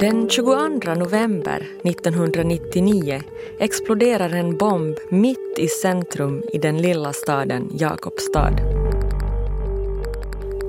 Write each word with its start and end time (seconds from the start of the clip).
Den 0.00 0.28
22 0.28 0.94
november 0.94 1.66
1999 1.82 3.22
exploderar 3.58 4.34
en 4.34 4.56
bomb 4.56 4.96
mitt 5.08 5.58
i 5.58 5.68
centrum 5.68 6.42
i 6.52 6.58
den 6.58 6.78
lilla 6.78 7.12
staden 7.12 7.70
Jakobstad. 7.74 8.56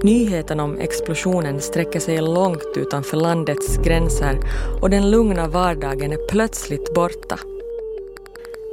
Nyheten 0.03 0.59
om 0.59 0.77
explosionen 0.77 1.61
sträcker 1.61 1.99
sig 1.99 2.21
långt 2.21 2.77
utanför 2.77 3.17
landets 3.17 3.77
gränser 3.77 4.39
och 4.81 4.89
den 4.89 5.11
lugna 5.11 5.47
vardagen 5.47 6.11
är 6.11 6.27
plötsligt 6.29 6.93
borta. 6.93 7.39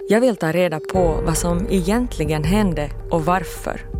Jag 0.09 0.21
vill 0.21 0.37
ta 0.37 0.53
reda 0.53 0.81
på 0.81 1.21
vad 1.27 1.39
som 1.39 1.67
egentligen 1.71 2.45
hände 2.45 2.91
och 3.11 3.25
varför. 3.25 3.96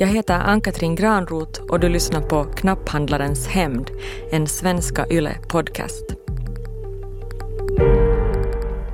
Jag 0.00 0.08
heter 0.08 0.34
Ann-Katrin 0.34 0.94
Granroth 0.94 1.62
och 1.62 1.80
du 1.80 1.88
lyssnar 1.88 2.20
på 2.20 2.44
Knapphandlarens 2.44 3.46
hämnd, 3.46 3.90
en 4.30 4.46
svenska 4.46 5.06
YLE-podcast. 5.10 6.04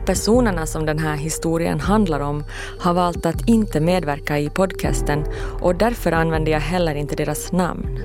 Personerna 0.06 0.66
som 0.66 0.86
den 0.86 0.98
här 0.98 1.16
historien 1.16 1.80
handlar 1.80 2.20
om 2.20 2.44
har 2.78 2.94
valt 2.94 3.26
att 3.26 3.48
inte 3.48 3.80
medverka 3.80 4.38
i 4.38 4.50
podcasten 4.50 5.24
och 5.60 5.74
därför 5.74 6.12
använder 6.12 6.52
jag 6.52 6.60
heller 6.60 6.94
inte 6.94 7.16
deras 7.16 7.52
namn. 7.52 7.98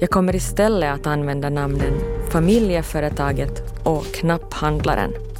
Jag 0.00 0.10
kommer 0.10 0.36
istället 0.36 0.94
att 0.94 1.06
använda 1.06 1.50
namnen 1.50 1.94
Familjeföretaget 2.30 3.62
och 3.84 4.04
Knapphandlaren. 4.04 5.31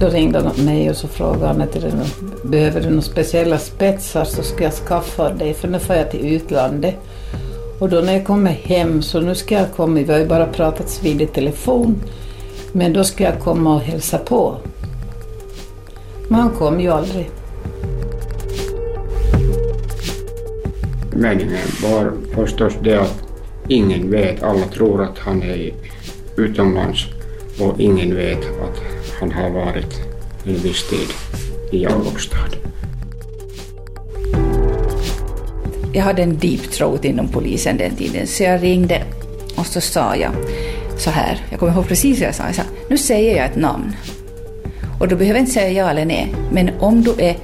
Då 0.00 0.08
ringde 0.08 0.40
han 0.40 0.64
mig 0.64 0.90
och 0.90 0.96
så 0.96 1.08
frågade 1.08 1.46
han 1.46 1.62
att 1.62 1.76
behöver 2.42 2.80
du 2.80 2.88
några 2.88 3.02
speciella 3.02 3.58
spetsar 3.58 4.24
så 4.24 4.42
ska 4.42 4.64
jag 4.64 4.72
skaffa 4.72 5.32
dig 5.32 5.54
för 5.54 5.68
nu 5.68 5.78
får 5.78 5.96
jag 5.96 6.10
till 6.10 6.34
utlandet. 6.34 6.94
Och 7.78 7.88
då 7.88 8.00
när 8.00 8.12
jag 8.12 8.26
kommer 8.26 8.50
hem 8.50 9.02
så 9.02 9.20
nu 9.20 9.34
ska 9.34 9.54
jag 9.54 9.72
komma, 9.76 10.00
vi 10.00 10.12
har 10.12 10.18
ju 10.18 10.26
bara 10.26 10.46
pratats 10.46 11.04
vid 11.04 11.22
i 11.22 11.26
telefon, 11.26 12.02
men 12.72 12.92
då 12.92 13.04
ska 13.04 13.24
jag 13.24 13.40
komma 13.40 13.74
och 13.74 13.80
hälsa 13.80 14.18
på. 14.18 14.56
Men 16.28 16.40
han 16.40 16.50
kom 16.50 16.80
ju 16.80 16.90
aldrig. 16.90 17.30
Meningen 21.12 21.66
var 21.82 22.12
förstås 22.34 22.72
det 22.82 23.00
att 23.00 23.22
ingen 23.68 24.10
vet, 24.10 24.42
alla 24.42 24.64
tror 24.66 25.02
att 25.02 25.18
han 25.18 25.42
är 25.42 25.72
utomlands 26.36 27.06
och 27.60 27.80
ingen 27.80 28.14
vet 28.14 28.38
att 28.38 28.85
han 29.20 29.32
har 29.32 29.50
varit 29.50 30.00
en 30.44 30.54
viss 30.54 30.88
tid 30.88 31.08
i 31.72 31.82
Jakobstad. 31.82 32.48
Jag 35.92 36.02
hade 36.02 36.22
en 36.22 36.38
deep 36.38 36.70
throat 36.70 37.04
inom 37.04 37.28
polisen 37.28 37.76
den 37.76 37.96
tiden 37.96 38.26
så 38.26 38.42
jag 38.42 38.62
ringde 38.62 39.02
och 39.56 39.66
så 39.66 39.80
sa 39.80 40.16
jag 40.16 40.32
så 40.98 41.10
här, 41.10 41.46
jag 41.50 41.60
kommer 41.60 41.72
ihåg 41.72 41.88
precis 41.88 42.18
vad 42.18 42.28
jag 42.28 42.34
sa, 42.34 42.44
jag 42.46 42.54
sa 42.54 42.62
nu 42.88 42.98
säger 42.98 43.36
jag 43.36 43.46
ett 43.46 43.56
namn. 43.56 43.92
Och 45.00 45.08
du 45.08 45.16
behöver 45.16 45.40
inte 45.40 45.52
säga 45.52 45.70
ja 45.70 45.90
eller 45.90 46.04
nej, 46.04 46.34
men 46.52 46.70
om 46.80 47.02
du 47.02 47.14
är 47.18 47.36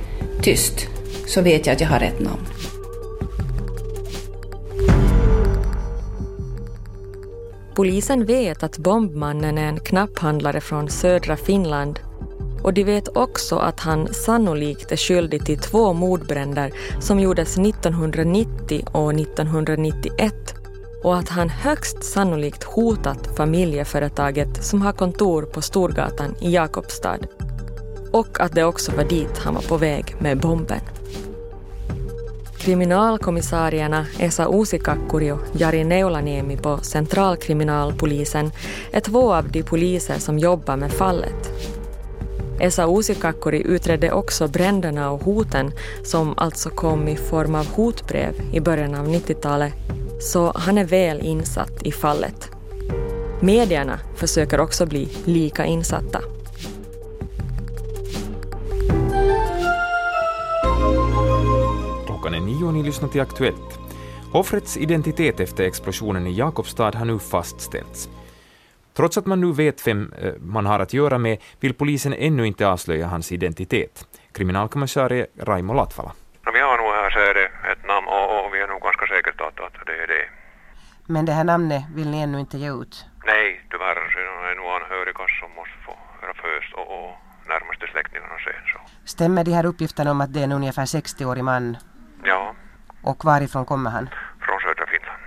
tyst 0.43 0.87
så 1.27 1.41
vet 1.41 1.67
jag 1.67 1.75
att 1.75 1.81
jag 1.81 1.89
har 1.89 1.99
rätt 1.99 2.21
namn. 2.21 2.47
Polisen 7.75 8.25
vet 8.25 8.63
att 8.63 8.79
bombmannen 8.79 9.59
är 9.59 9.67
en 9.67 9.81
knapphandlare 9.81 10.61
från 10.61 10.89
södra 10.89 11.37
Finland 11.37 12.01
och 12.63 12.75
de 12.75 12.85
vet 12.85 13.17
också 13.17 13.57
att 13.57 13.81
han 13.81 14.15
sannolikt 14.15 14.93
är 14.93 14.97
skyldig 14.97 15.47
till 15.47 15.59
två 15.59 15.93
mordbränder 15.93 16.73
som 17.01 17.21
gjordes 17.21 17.59
1990 17.59 18.85
och 18.93 19.15
1991 19.15 20.55
och 21.03 21.17
att 21.17 21.29
han 21.29 21.49
högst 21.49 22.05
sannolikt 22.05 22.65
hotat 22.65 23.37
familjeföretaget 23.37 24.65
som 24.65 24.83
har 24.83 24.93
kontor 24.93 25.43
på 25.43 25.63
Storgatan 25.63 26.35
i 26.41 26.55
Jakobstad. 26.55 27.19
Och 28.13 28.41
att 28.41 28.55
det 28.55 28.65
också 28.65 28.93
var 28.97 29.05
dit 29.05 29.39
han 29.39 29.55
var 29.55 29.63
på 29.63 29.77
väg 29.77 30.17
med 30.19 30.41
bomben. 30.41 30.81
Kriminalkommissarierna 32.63 34.07
Esa 34.19 34.47
Uusikakkuri 34.47 35.31
och 35.31 35.41
Jari 35.53 35.85
Neulaniemi 35.85 36.57
på 36.57 36.79
Centralkriminalpolisen 36.79 38.51
är 38.93 39.01
två 39.01 39.35
av 39.35 39.49
de 39.51 39.63
poliser 39.63 40.19
som 40.19 40.39
jobbar 40.39 40.77
med 40.77 40.93
fallet. 40.93 41.51
Esa 42.61 42.87
Uusikakkuri 42.87 43.63
utredde 43.67 44.13
också 44.13 44.49
bränderna 44.49 45.11
och 45.11 45.23
hoten 45.23 45.73
som 46.05 46.35
alltså 46.37 46.71
kom 46.71 47.09
i 47.09 47.17
form 47.17 47.55
av 47.55 47.67
hotbrev 47.67 48.35
i 48.53 48.61
början 48.61 48.95
av 48.95 49.09
90-talet, 49.09 49.73
så 50.21 50.53
han 50.55 50.79
är 50.79 50.85
väl 50.85 51.21
insatt 51.21 51.83
i 51.83 51.93
fallet. 51.93 52.51
Medierna 53.41 53.99
försöker 54.17 54.61
också 54.61 54.87
bli 54.87 55.09
lika 55.25 55.65
insatta. 55.65 56.21
Nio 62.63 62.69
och 62.69 62.75
ni 62.75 62.83
lyssnar 62.83 63.09
till 63.09 63.21
Aktuellt. 63.21 63.79
Offrets 64.33 64.77
identitet 64.77 65.41
efter 65.41 65.65
explosionen 65.65 66.27
i 66.27 66.33
Jakobstad 66.33 66.95
har 66.95 67.05
nu 67.05 67.19
fastställts. 67.19 68.09
Trots 68.97 69.19
att 69.19 69.27
man 69.27 69.41
nu 69.41 69.53
vet 69.53 69.87
vem 69.87 70.13
eh, 70.13 70.33
man 70.41 70.67
har 70.67 70.79
att 70.81 70.93
göra 70.93 71.19
med 71.19 71.39
vill 71.61 71.75
polisen 71.75 72.15
ännu 72.15 72.47
inte 72.47 72.69
avslöja 72.69 73.07
hans 73.07 73.33
identitet. 73.33 74.07
Kriminalkommissarie 74.33 75.27
Raimo 75.39 75.75
Latvala. 75.75 76.13
vi 76.55 76.61
har 76.61 76.77
nog 76.79 76.87
här 76.87 77.11
så 77.11 77.19
är 77.19 77.35
det 77.35 77.47
ett 77.73 77.87
namn 77.87 78.07
och, 78.07 78.47
och 78.47 78.55
vi 78.55 78.61
är 78.61 78.69
nog 78.69 78.83
ganska 78.83 79.07
säkra 79.07 79.47
att, 79.47 79.61
att 79.61 79.87
det 79.87 79.97
är 80.03 80.07
det. 80.07 80.27
Men 81.07 81.25
det 81.27 81.33
här 81.33 81.45
namnet 81.45 81.83
vill 81.95 82.11
ni 82.11 82.19
ännu 82.21 82.41
inte 82.41 82.59
ge 82.59 82.71
ut? 82.71 83.07
Nej, 83.27 83.65
tyvärr 83.71 83.95
så 84.13 84.19
är 84.19 84.49
det 84.49 84.61
nog 84.61 84.71
anhöriga 84.79 85.25
som 85.41 85.51
måste 85.61 85.77
få 85.87 85.93
höra 86.21 86.35
först 86.35 86.75
och, 86.75 86.87
och 86.97 87.13
närmaste 87.49 87.87
släktingarna 87.93 88.39
sen. 88.45 88.63
Så. 88.73 88.79
Stämmer 89.05 89.45
de 89.45 89.53
här 89.53 89.67
uppgifterna 89.67 90.11
om 90.11 90.21
att 90.21 90.33
det 90.33 90.41
är 90.41 90.45
en 90.45 90.53
ungefär 90.53 90.85
60-årig 90.85 91.45
man? 91.45 91.77
Ja. 93.03 93.11
Och 93.11 93.25
varifrån 93.25 93.65
kommer 93.65 93.91
han? 93.91 94.09
Från 94.41 94.61
södra 94.61 94.87
Finland. 94.87 95.19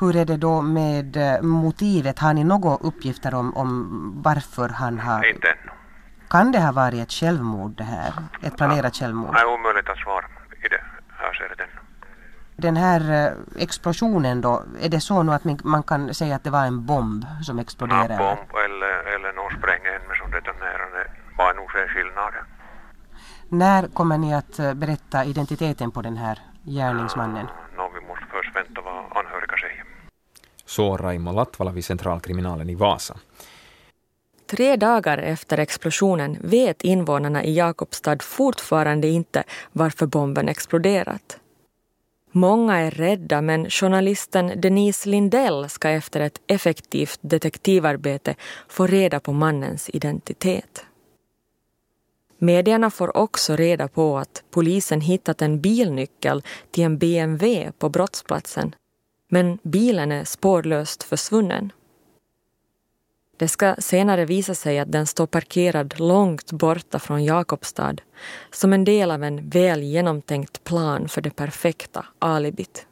Hur 0.00 0.16
är 0.16 0.24
det 0.24 0.36
då 0.36 0.62
med 0.62 1.16
eh, 1.16 1.42
motivet? 1.42 2.18
Har 2.18 2.34
ni 2.34 2.44
några 2.44 2.76
uppgifter 2.76 3.34
om, 3.34 3.56
om 3.56 4.22
varför 4.24 4.68
han 4.68 4.98
har... 4.98 5.24
Inte 5.24 5.48
ännu. 5.48 5.72
Kan 6.30 6.52
det 6.52 6.60
ha 6.60 6.72
varit 6.72 7.02
ett 7.02 7.12
självmord 7.12 7.70
det 7.76 7.84
här? 7.84 8.12
Ett 8.42 8.56
planerat 8.56 8.96
självmord? 8.96 9.34
Det 9.34 9.40
är 9.40 9.54
omöjligt 9.54 9.88
att 9.88 9.98
svara 9.98 10.24
i 10.64 10.68
det 10.68 10.80
här 11.08 11.32
skedet. 11.32 11.68
Den 12.56 12.76
här 12.76 13.00
eh, 13.26 13.62
explosionen 13.62 14.40
då, 14.40 14.62
är 14.80 14.88
det 14.88 15.00
så 15.00 15.22
nu 15.22 15.32
att 15.32 15.64
man 15.64 15.82
kan 15.82 16.14
säga 16.14 16.36
att 16.36 16.44
det 16.44 16.50
var 16.50 16.64
en 16.64 16.86
bomb 16.86 17.24
som 17.42 17.58
exploderade? 17.58 18.14
En 18.14 18.18
bomb 18.18 18.50
eller, 18.66 19.14
eller 19.14 19.32
någon 19.32 19.50
sprängämne 19.58 20.14
som 20.20 20.30
detonerade 20.30 21.10
var 21.38 21.54
nog 21.54 21.76
en 21.82 21.88
skillnad. 21.88 22.34
När 23.48 23.88
kommer 23.88 24.18
ni 24.18 24.34
att 24.34 24.58
eh, 24.58 24.74
berätta 24.74 25.24
identiteten 25.24 25.90
på 25.90 26.02
den 26.02 26.16
här 26.16 26.38
gärningsmannen? 26.64 27.46
Ja, 27.76 27.90
vi 27.94 28.06
måste 28.06 28.24
först 28.30 28.56
vänta 28.56 28.80
vad 28.80 29.24
anhöriga 29.24 29.56
säger. 29.56 29.84
Så 30.64 30.96
Raimo 30.96 31.32
Latvala 31.32 31.72
vid 31.72 31.84
Centralkriminalen 31.84 32.70
i 32.70 32.74
Vasa. 32.74 33.16
Tre 34.46 34.76
dagar 34.76 35.18
efter 35.18 35.58
explosionen 35.58 36.38
vet 36.40 36.82
invånarna 36.82 37.44
i 37.44 37.56
Jakobstad 37.56 38.18
fortfarande 38.22 39.08
inte 39.08 39.44
varför 39.72 40.06
bomben 40.06 40.48
exploderat. 40.48 41.38
Många 42.34 42.78
är 42.78 42.90
rädda 42.90 43.42
men 43.42 43.70
journalisten 43.70 44.52
Denise 44.60 45.08
Lindell 45.08 45.68
ska 45.68 45.90
efter 45.90 46.20
ett 46.20 46.40
effektivt 46.46 47.18
detektivarbete 47.20 48.34
få 48.68 48.86
reda 48.86 49.20
på 49.20 49.32
mannens 49.32 49.90
identitet. 49.92 50.86
Medierna 52.42 52.90
får 52.90 53.16
också 53.16 53.56
reda 53.56 53.88
på 53.88 54.18
att 54.18 54.42
polisen 54.50 55.00
hittat 55.00 55.42
en 55.42 55.60
bilnyckel 55.60 56.42
till 56.70 56.84
en 56.84 56.98
BMW 56.98 57.72
på 57.78 57.88
brottsplatsen 57.88 58.74
men 59.28 59.58
bilen 59.62 60.12
är 60.12 60.24
spårlöst 60.24 61.02
försvunnen. 61.02 61.72
Det 63.36 63.48
ska 63.48 63.74
senare 63.78 64.24
visa 64.24 64.54
sig 64.54 64.78
att 64.78 64.92
den 64.92 65.06
står 65.06 65.26
parkerad 65.26 66.00
långt 66.00 66.52
borta 66.52 66.98
från 66.98 67.24
Jakobstad 67.24 67.96
som 68.50 68.72
en 68.72 68.84
del 68.84 69.10
av 69.10 69.24
en 69.24 69.48
väl 69.48 69.82
genomtänkt 69.82 70.64
plan 70.64 71.08
för 71.08 71.20
det 71.20 71.36
perfekta 71.36 72.06
alibit. 72.18 72.86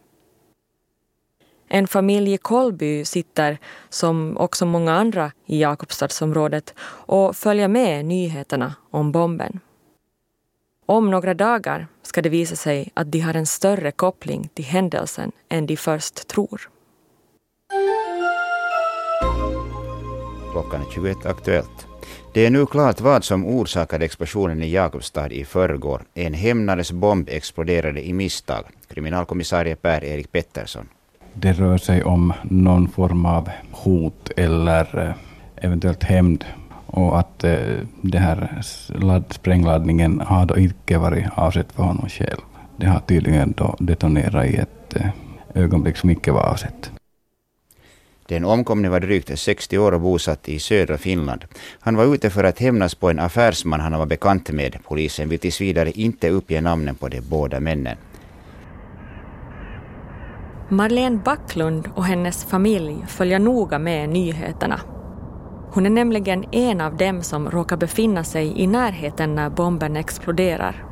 En 1.73 1.87
familj 1.87 2.33
i 2.33 2.37
Kolby 2.37 3.05
sitter, 3.05 3.59
som 3.89 4.37
också 4.37 4.67
många 4.67 4.93
andra 4.93 5.33
i 5.47 5.61
Jakobstadsområdet, 5.61 6.75
och 6.83 7.37
följer 7.37 7.69
med 7.69 8.05
nyheterna 8.05 8.75
om 8.91 9.13
bomben. 9.13 9.61
Om 10.87 11.11
några 11.11 11.35
dagar 11.35 11.87
ska 12.03 12.23
det 12.23 12.29
visa 12.29 12.57
sig 12.57 12.91
att 12.95 13.13
de 13.13 13.21
har 13.21 13.35
en 13.35 13.47
större 13.47 13.93
koppling 13.93 14.49
till 14.55 14.65
händelsen 14.65 15.33
än 15.49 15.67
de 15.67 15.77
först 15.77 16.29
tror. 16.29 16.71
Klockan 20.53 20.81
är 20.81 20.91
21 20.95 21.27
Aktuellt. 21.27 21.87
Det 22.35 22.47
är 22.47 22.51
nu 22.51 22.67
klart 22.67 23.01
vad 23.01 23.25
som 23.25 23.47
orsakade 23.47 24.05
explosionen 24.05 24.63
i 24.63 24.71
Jakobstad 24.71 25.33
i 25.33 25.45
förrgår. 25.45 26.03
En 26.15 26.35
hämnares 26.35 26.93
bomb 26.93 27.29
exploderade 27.29 28.07
i 28.07 28.13
misstag. 28.13 28.65
Kriminalkommissarie 28.89 29.77
Per-Erik 29.77 30.33
Pettersson 30.33 30.89
det 31.35 31.53
rör 31.53 31.79
sig 31.79 32.03
om 32.03 32.33
någon 32.43 32.89
form 32.89 33.27
av 33.27 33.49
hot 33.73 34.31
eller 34.37 34.99
eh, 34.99 35.15
eventuellt 35.65 36.05
hämnd 36.05 36.45
och 36.87 37.19
att 37.19 37.45
eh, 37.45 37.59
den 38.03 38.23
här 38.23 38.63
sprängladdningen 39.31 40.21
har 40.21 40.47
då 40.47 40.57
inte 40.57 40.99
varit 40.99 41.27
avsedd 41.35 41.67
för 41.75 41.83
honom 41.83 42.09
själv. 42.09 42.41
Det 42.77 42.87
har 42.87 43.01
tydligen 43.01 43.55
då 43.57 43.77
detonerat 43.79 44.47
i 44.47 44.57
ett 44.57 44.97
eh, 44.97 45.07
ögonblick 45.55 45.97
som 45.97 46.11
inte 46.11 46.33
var 46.33 46.43
avsett. 46.43 46.91
Den 48.27 48.45
omkomne 48.45 48.89
var 48.89 49.01
drygt 49.01 49.39
60 49.39 49.79
år 49.79 49.93
och 49.93 50.01
bosatt 50.01 50.49
i 50.49 50.59
södra 50.59 50.99
Finland. 50.99 51.45
Han 51.81 51.97
var 51.97 52.15
ute 52.15 52.31
för 52.31 52.45
att 52.45 52.59
hämnas 52.59 52.95
på 52.95 53.11
en 53.11 53.19
affärsman 53.19 53.81
han 53.81 53.99
var 53.99 54.07
bekant 54.07 54.51
med. 54.51 54.77
Polisen 54.89 55.29
vill 55.29 55.39
tills 55.39 55.61
vidare 55.61 55.91
inte 55.91 56.31
uppge 56.31 56.61
namnen 56.61 56.95
på 56.95 57.09
de 57.09 57.21
båda 57.21 57.61
männen. 57.61 57.97
Marlene 60.73 61.21
Backlund 61.25 61.89
och 61.95 62.05
hennes 62.05 62.45
familj 62.45 63.05
följer 63.09 63.39
noga 63.39 63.79
med 63.79 64.09
nyheterna. 64.09 64.81
Hon 65.71 65.87
är 65.87 65.91
nämligen 65.91 66.45
en 66.53 66.81
av 66.81 66.97
dem 66.97 67.23
som 67.23 67.51
råkar 67.51 67.77
befinna 67.77 68.25
sig 68.25 68.61
i 68.61 68.67
närheten 68.67 69.35
när 69.35 69.51
bomben 69.51 69.97
exploderar. 69.97 70.85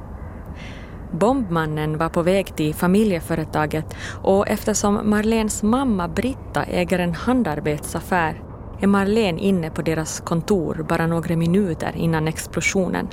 Bombmannen 1.12 1.98
var 1.98 2.08
på 2.08 2.22
väg 2.22 2.56
till 2.56 2.74
familjeföretaget 2.74 3.96
och 4.22 4.48
eftersom 4.48 5.10
Marlens 5.10 5.62
mamma 5.62 6.08
Britta 6.08 6.64
äger 6.64 6.98
en 6.98 7.14
handarbetsaffär 7.14 8.42
är 8.80 8.86
Marlene 8.86 9.40
inne 9.40 9.70
på 9.70 9.82
deras 9.82 10.20
kontor 10.20 10.86
bara 10.88 11.06
några 11.06 11.36
minuter 11.36 11.92
innan 11.96 12.28
explosionen. 12.28 13.08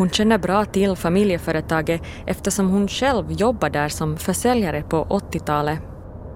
Hon 0.00 0.10
känner 0.10 0.38
bra 0.38 0.64
till 0.64 0.96
familjeföretaget 0.96 2.02
eftersom 2.26 2.68
hon 2.70 2.88
själv 2.88 3.32
jobbade 3.32 3.78
där 3.78 3.88
som 3.88 4.16
försäljare 4.16 4.82
på 4.82 5.04
80-talet. 5.04 5.78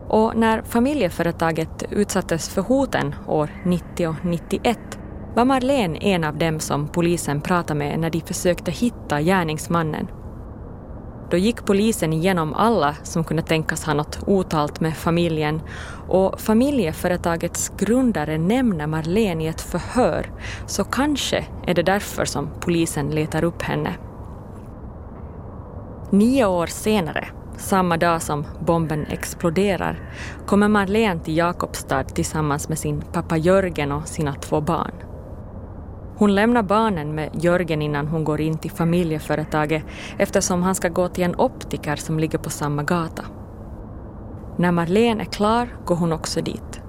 Och 0.09 0.37
när 0.37 0.63
familjeföretaget 0.63 1.83
utsattes 1.91 2.49
för 2.49 2.63
hoten 2.63 3.15
år 3.29 3.51
90 3.65 4.09
och 4.09 4.25
91 4.25 4.79
var 5.35 5.45
Marlene 5.45 5.99
en 5.99 6.25
av 6.25 6.39
dem 6.39 6.61
som 6.61 6.89
polisen 6.89 7.41
pratade 7.41 7.79
med 7.79 7.99
när 7.99 8.11
de 8.11 8.21
försökte 8.21 8.71
hitta 8.71 9.21
gärningsmannen. 9.21 10.09
Då 11.31 11.37
gick 11.37 11.65
polisen 11.65 12.13
igenom 12.13 12.55
alla 12.55 12.95
som 13.03 13.25
kunde 13.25 13.43
tänkas 13.43 13.85
ha 13.85 13.95
något 13.95 14.19
otalt 14.27 14.81
med 14.81 14.97
familjen 14.97 15.61
och 16.09 16.41
familjeföretagets 16.41 17.73
grundare 17.79 18.39
nämner 18.39 18.87
Marlene 18.87 19.45
i 19.45 19.47
ett 19.47 19.61
förhör 19.61 20.31
så 20.67 20.85
kanske 20.85 21.45
är 21.67 21.75
det 21.75 21.83
därför 21.83 22.25
som 22.25 22.51
polisen 22.61 23.11
letar 23.11 23.45
upp 23.45 23.63
henne. 23.63 23.95
Nio 26.11 26.47
år 26.47 26.67
senare, 26.67 27.29
samma 27.57 27.97
dag 27.97 28.23
som 28.23 28.45
bomben 28.61 29.07
exploderar, 29.07 30.11
kommer 30.47 30.69
Marlene 30.69 31.21
till 31.21 31.37
Jakobstad 31.37 32.05
tillsammans 32.05 32.69
med 32.69 32.79
sin 32.79 33.03
pappa 33.13 33.37
Jörgen 33.37 33.93
och 33.93 34.09
sina 34.09 34.35
två 34.35 34.61
barn. 34.61 35.14
Hon 36.17 36.35
lämnar 36.35 36.63
barnen 36.63 37.15
med 37.15 37.31
Jörgen 37.33 37.83
innan 37.83 38.07
hon 38.07 38.25
går 38.25 38.41
in 38.41 38.59
till 38.59 38.71
familjeföretaget 38.71 39.85
eftersom 40.19 40.63
han 40.63 40.75
ska 40.75 40.89
gå 40.89 41.09
till 41.09 41.25
en 41.25 41.35
optiker 41.37 41.97
som 41.97 42.19
ligger 42.19 42.39
på 42.39 42.51
samma 42.51 42.83
gata. 42.83 43.25
När 44.57 44.73
Marlene 44.73 45.23
är 45.23 45.25
klar 45.25 45.69
går 45.85 45.97
hon 45.97 46.13
också 46.13 46.41
dit. 46.41 46.81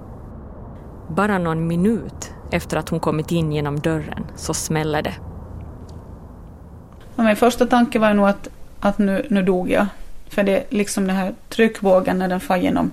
Bara 1.08 1.38
någon 1.38 1.66
minut 1.66 2.32
efter 2.50 2.76
att 2.76 2.88
hon 2.88 3.00
kommit 3.00 3.32
in 3.32 3.52
genom 3.52 3.80
dörren 3.80 4.26
så 4.36 4.54
smäller 4.54 5.02
det. 5.02 5.14
min 7.16 7.36
första 7.36 7.66
tanke 7.66 7.98
var 7.98 8.14
nog 8.14 8.28
att, 8.28 8.48
att 8.80 8.98
nu, 8.98 9.26
nu 9.30 9.42
dog 9.42 9.70
jag. 9.70 9.86
För 10.28 10.42
det 10.42 10.56
är 10.56 10.64
liksom 10.68 11.06
den 11.06 11.16
här 11.16 11.34
tryckvågen 11.48 12.18
när 12.18 12.28
den 12.28 12.40
far 12.40 12.56
genom 12.56 12.90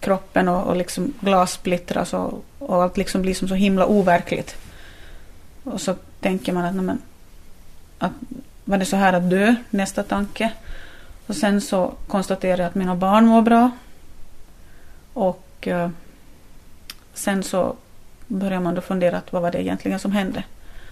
kroppen 0.00 0.48
och, 0.48 0.66
och 0.66 0.76
liksom 0.76 1.12
glas 1.20 1.52
splittras 1.52 2.14
och, 2.14 2.44
och 2.58 2.82
allt 2.82 2.96
liksom 2.96 3.22
blir 3.22 3.34
som 3.34 3.48
så 3.48 3.54
himla 3.54 3.86
overkligt. 3.86 4.56
Och 5.66 5.80
så 5.80 5.94
tänker 6.20 6.52
man 6.52 6.64
att, 6.64 6.74
men, 6.74 7.02
att 7.98 8.12
var 8.64 8.78
det 8.78 8.84
så 8.84 8.96
här 8.96 9.12
att 9.12 9.30
dö? 9.30 9.54
Nästa 9.70 10.02
tanke. 10.02 10.52
Och 11.26 11.36
sen 11.36 11.60
så 11.60 11.94
konstaterar 12.06 12.58
jag 12.58 12.66
att 12.66 12.74
mina 12.74 12.96
barn 12.96 13.26
mår 13.26 13.42
bra. 13.42 13.70
Och 15.12 15.68
eh, 15.68 15.90
sen 17.14 17.42
så 17.42 17.76
börjar 18.26 18.60
man 18.60 18.74
då 18.74 18.80
fundera 18.80 19.18
att 19.18 19.32
vad 19.32 19.42
var 19.42 19.50
det 19.50 19.62
egentligen 19.62 19.98
som 19.98 20.12
hände? 20.12 20.44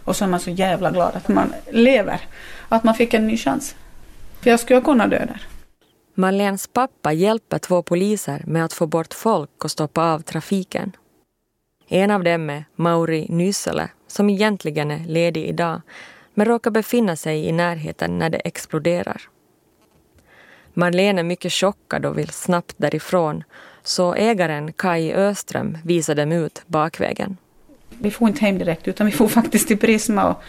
Och 0.04 0.16
så 0.16 0.24
är 0.24 0.28
man 0.28 0.40
så 0.40 0.50
jävla 0.50 0.90
glad 0.90 1.16
att 1.16 1.28
man 1.28 1.54
lever. 1.70 2.20
Att 2.68 2.84
man 2.84 2.94
fick 2.94 3.14
en 3.14 3.26
ny 3.26 3.36
chans. 3.36 3.74
För 4.40 4.50
jag 4.50 4.60
skulle 4.60 4.80
kunna 4.80 5.06
dö 5.06 5.18
där. 5.18 5.46
Marlens 6.14 6.66
pappa 6.66 7.12
hjälper 7.12 7.58
två 7.58 7.82
poliser 7.82 8.42
med 8.46 8.64
att 8.64 8.72
få 8.72 8.86
bort 8.86 9.14
folk 9.14 9.64
och 9.64 9.70
stoppa 9.70 10.12
av 10.12 10.20
trafiken. 10.20 10.92
En 11.88 12.10
av 12.10 12.24
dem 12.24 12.50
är 12.50 12.64
Mauri 12.76 13.26
Nysele 13.28 13.88
som 14.14 14.30
egentligen 14.30 14.90
är 14.90 15.04
ledig 15.06 15.44
idag 15.44 15.80
men 16.34 16.46
råkar 16.46 16.70
befinna 16.70 17.16
sig 17.16 17.46
i 17.46 17.52
närheten 17.52 18.18
när 18.18 18.30
det 18.30 18.38
exploderar. 18.38 19.22
Marlene 20.74 21.20
är 21.20 21.24
mycket 21.24 21.52
chockad 21.52 22.06
och 22.06 22.18
vill 22.18 22.28
snabbt 22.28 22.74
därifrån 22.76 23.44
så 23.82 24.14
ägaren 24.14 24.72
Kai 24.72 25.12
Öström 25.12 25.78
visar 25.84 26.14
dem 26.14 26.32
ut 26.32 26.62
bakvägen. 26.66 27.36
Vi 27.88 28.10
får 28.10 28.28
inte 28.28 28.40
hem 28.40 28.58
direkt 28.58 28.88
utan 28.88 29.06
vi 29.06 29.12
får 29.12 29.28
faktiskt 29.38 29.68
till 29.68 29.78
Prisma. 29.78 30.24
Och 30.24 30.42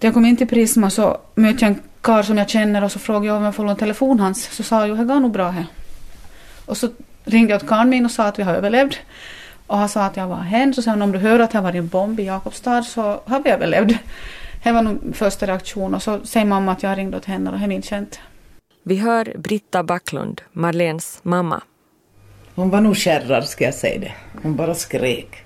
när 0.00 0.06
jag 0.06 0.14
kom 0.14 0.24
in 0.24 0.36
till 0.36 0.48
Prisma 0.48 0.90
så 0.90 1.20
mötte 1.34 1.64
jag 1.64 1.72
en 1.72 1.82
karl 2.00 2.22
som 2.22 2.38
jag 2.38 2.48
känner 2.48 2.84
och 2.84 2.92
så 2.92 2.98
frågade 2.98 3.26
jag 3.26 3.36
om 3.36 3.42
jag 3.42 3.54
får 3.54 3.62
låna 3.62 3.76
telefon 3.76 4.20
hans. 4.20 4.50
Så 4.50 4.62
sa 4.62 4.86
jag, 4.86 4.98
det 4.98 5.04
går 5.04 5.20
nog 5.20 5.32
bra 5.32 5.50
här. 5.50 5.66
Och 6.66 6.76
så 6.76 6.88
ringde 7.24 7.52
jag 7.52 7.62
åt 7.62 7.68
karln 7.68 7.90
min 7.90 8.04
och 8.04 8.10
sa 8.10 8.24
att 8.24 8.38
vi 8.38 8.42
har 8.42 8.54
överlevt. 8.54 8.98
Och 9.68 9.78
han 9.78 9.88
sa 9.88 10.04
att 10.04 10.16
jag 10.16 10.26
var 10.26 10.36
hen, 10.36 10.74
så 10.74 10.82
sa 10.82 10.90
han 10.90 11.02
om 11.02 11.12
du 11.12 11.18
hör 11.18 11.40
att 11.40 11.50
det 11.50 11.58
har 11.58 11.62
varit 11.62 11.78
en 11.78 11.88
bomb 11.88 12.20
i 12.20 12.24
Jakobstad 12.24 12.82
så 12.82 13.20
har 13.24 13.40
vi 13.40 13.50
överlevt. 13.50 13.96
Det 14.62 14.72
var 14.72 14.82
nog 14.82 14.98
första 15.16 15.46
reaktionen 15.46 15.94
och 15.94 16.02
så 16.02 16.20
säger 16.24 16.46
mamma 16.46 16.72
att 16.72 16.82
jag 16.82 16.98
ringde 16.98 17.16
åt 17.16 17.24
henne 17.24 17.50
och 17.50 17.58
det 17.58 17.64
är 17.64 17.68
min 17.68 17.82
känt. 17.82 18.20
Vi 18.82 18.96
hör 18.96 19.34
Britta 19.38 19.82
Backlund, 19.82 20.40
Marlens 20.52 21.20
mamma. 21.22 21.62
Hon 22.54 22.70
var 22.70 22.80
nog 22.80 22.96
kärrad 22.96 23.44
ska 23.44 23.64
jag 23.64 23.74
säga 23.74 24.00
det. 24.00 24.12
Hon 24.42 24.56
bara 24.56 24.74
skrek. 24.74 25.44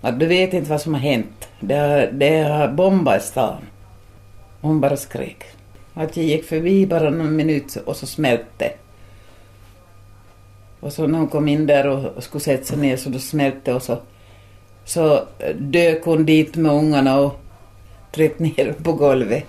Att 0.00 0.20
du 0.20 0.26
vet 0.26 0.52
inte 0.52 0.70
vad 0.70 0.80
som 0.80 0.94
har 0.94 1.00
hänt. 1.00 1.48
Det 1.60 1.74
har, 1.74 2.10
det 2.12 2.42
har 2.42 2.68
bombat 2.68 3.22
i 3.22 3.26
stan. 3.26 3.62
Hon 4.60 4.80
bara 4.80 4.96
skrek. 4.96 5.44
Att 5.94 6.16
jag 6.16 6.26
gick 6.26 6.44
förbi 6.44 6.86
bara 6.86 7.10
någon 7.10 7.36
minut 7.36 7.76
och 7.76 7.96
så 7.96 8.06
smälte 8.06 8.72
och 10.80 10.92
så 10.92 11.06
när 11.06 11.18
hon 11.18 11.28
kom 11.28 11.48
in 11.48 11.66
där 11.66 11.86
och 11.86 12.24
skulle 12.24 12.40
sätta 12.40 12.64
sig 12.64 12.78
ner 12.78 12.96
så 12.96 13.10
då 13.10 13.18
smälte 13.18 13.74
och 13.74 13.82
så, 13.82 13.98
så 14.84 15.24
dök 15.58 16.04
hon 16.04 16.26
dit 16.26 16.56
med 16.56 16.72
ungarna 16.72 17.20
och 17.20 17.40
tryckte 18.12 18.42
ner 18.42 18.74
på 18.82 18.92
golvet. 18.92 19.44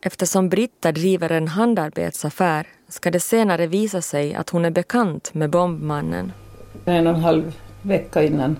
Eftersom 0.00 0.48
Britta 0.48 0.92
driver 0.92 1.32
en 1.32 1.48
handarbetsaffär 1.48 2.66
ska 2.88 3.10
det 3.10 3.20
senare 3.20 3.66
visa 3.66 4.02
sig 4.02 4.34
att 4.34 4.50
hon 4.50 4.64
är 4.64 4.70
bekant 4.70 5.34
med 5.34 5.50
bombmannen. 5.50 6.32
En 6.84 7.06
och 7.06 7.14
en 7.14 7.20
halv 7.20 7.52
vecka 7.82 8.22
innan 8.22 8.56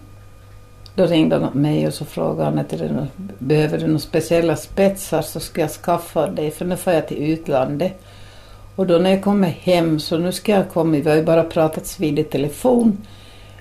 då 0.94 1.06
ringde 1.06 1.38
han 1.38 1.62
mig 1.62 1.86
och 1.86 1.94
så 1.94 2.04
frågade 2.04 2.44
han 2.44 2.58
att 2.58 2.74
behöver 3.38 3.78
du 3.78 3.86
några 3.86 3.98
speciella 3.98 4.56
spetsar 4.56 5.22
så 5.22 5.40
ska 5.40 5.60
jag 5.60 5.70
skaffa 5.70 6.26
dig 6.26 6.50
för 6.50 6.64
nu 6.64 6.76
får 6.76 6.92
jag 6.92 7.08
till 7.08 7.32
utlandet. 7.32 8.02
Och 8.76 8.86
då 8.86 8.98
när 8.98 9.10
jag 9.10 9.22
kommer 9.22 9.48
hem, 9.48 10.00
så 10.00 10.18
nu 10.18 10.32
ska 10.32 10.52
jag 10.52 10.68
komma, 10.68 10.96
vi 10.96 11.08
har 11.08 11.16
ju 11.16 11.24
bara 11.24 11.44
pratats 11.44 12.00
vid 12.00 12.18
i 12.18 12.24
telefon, 12.24 13.06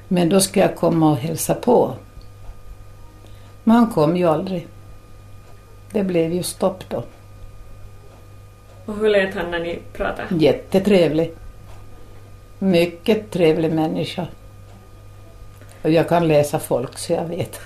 men 0.08 0.30
då 0.30 0.40
ska 0.40 0.60
jag 0.60 0.76
komma 0.76 1.12
och 1.12 1.18
hälsa 1.18 1.54
på. 1.54 1.94
Men 3.64 3.76
han 3.76 3.88
kom 3.88 4.18
ju 4.18 4.26
aldrig. 4.26 4.68
Det 5.92 6.04
blev 6.04 6.34
ju 6.34 6.44
stopp 6.44 6.84
då. 6.90 7.04
Och 8.86 8.96
hur 8.98 9.10
lät 9.10 9.36
han 9.36 9.52
när 9.52 9.60
ni 9.60 9.80
pratade? 9.94 10.28
Jättetrevlig. 10.36 11.32
Mycket 12.60 13.32
trevlig 13.32 13.74
människa. 13.74 14.28
Och 15.82 15.92
jag 15.92 16.10
kan 16.10 16.28
läsa 16.28 16.60
folk 16.60 16.98
så 16.98 17.14
jag 17.14 17.26
vet. 17.26 17.60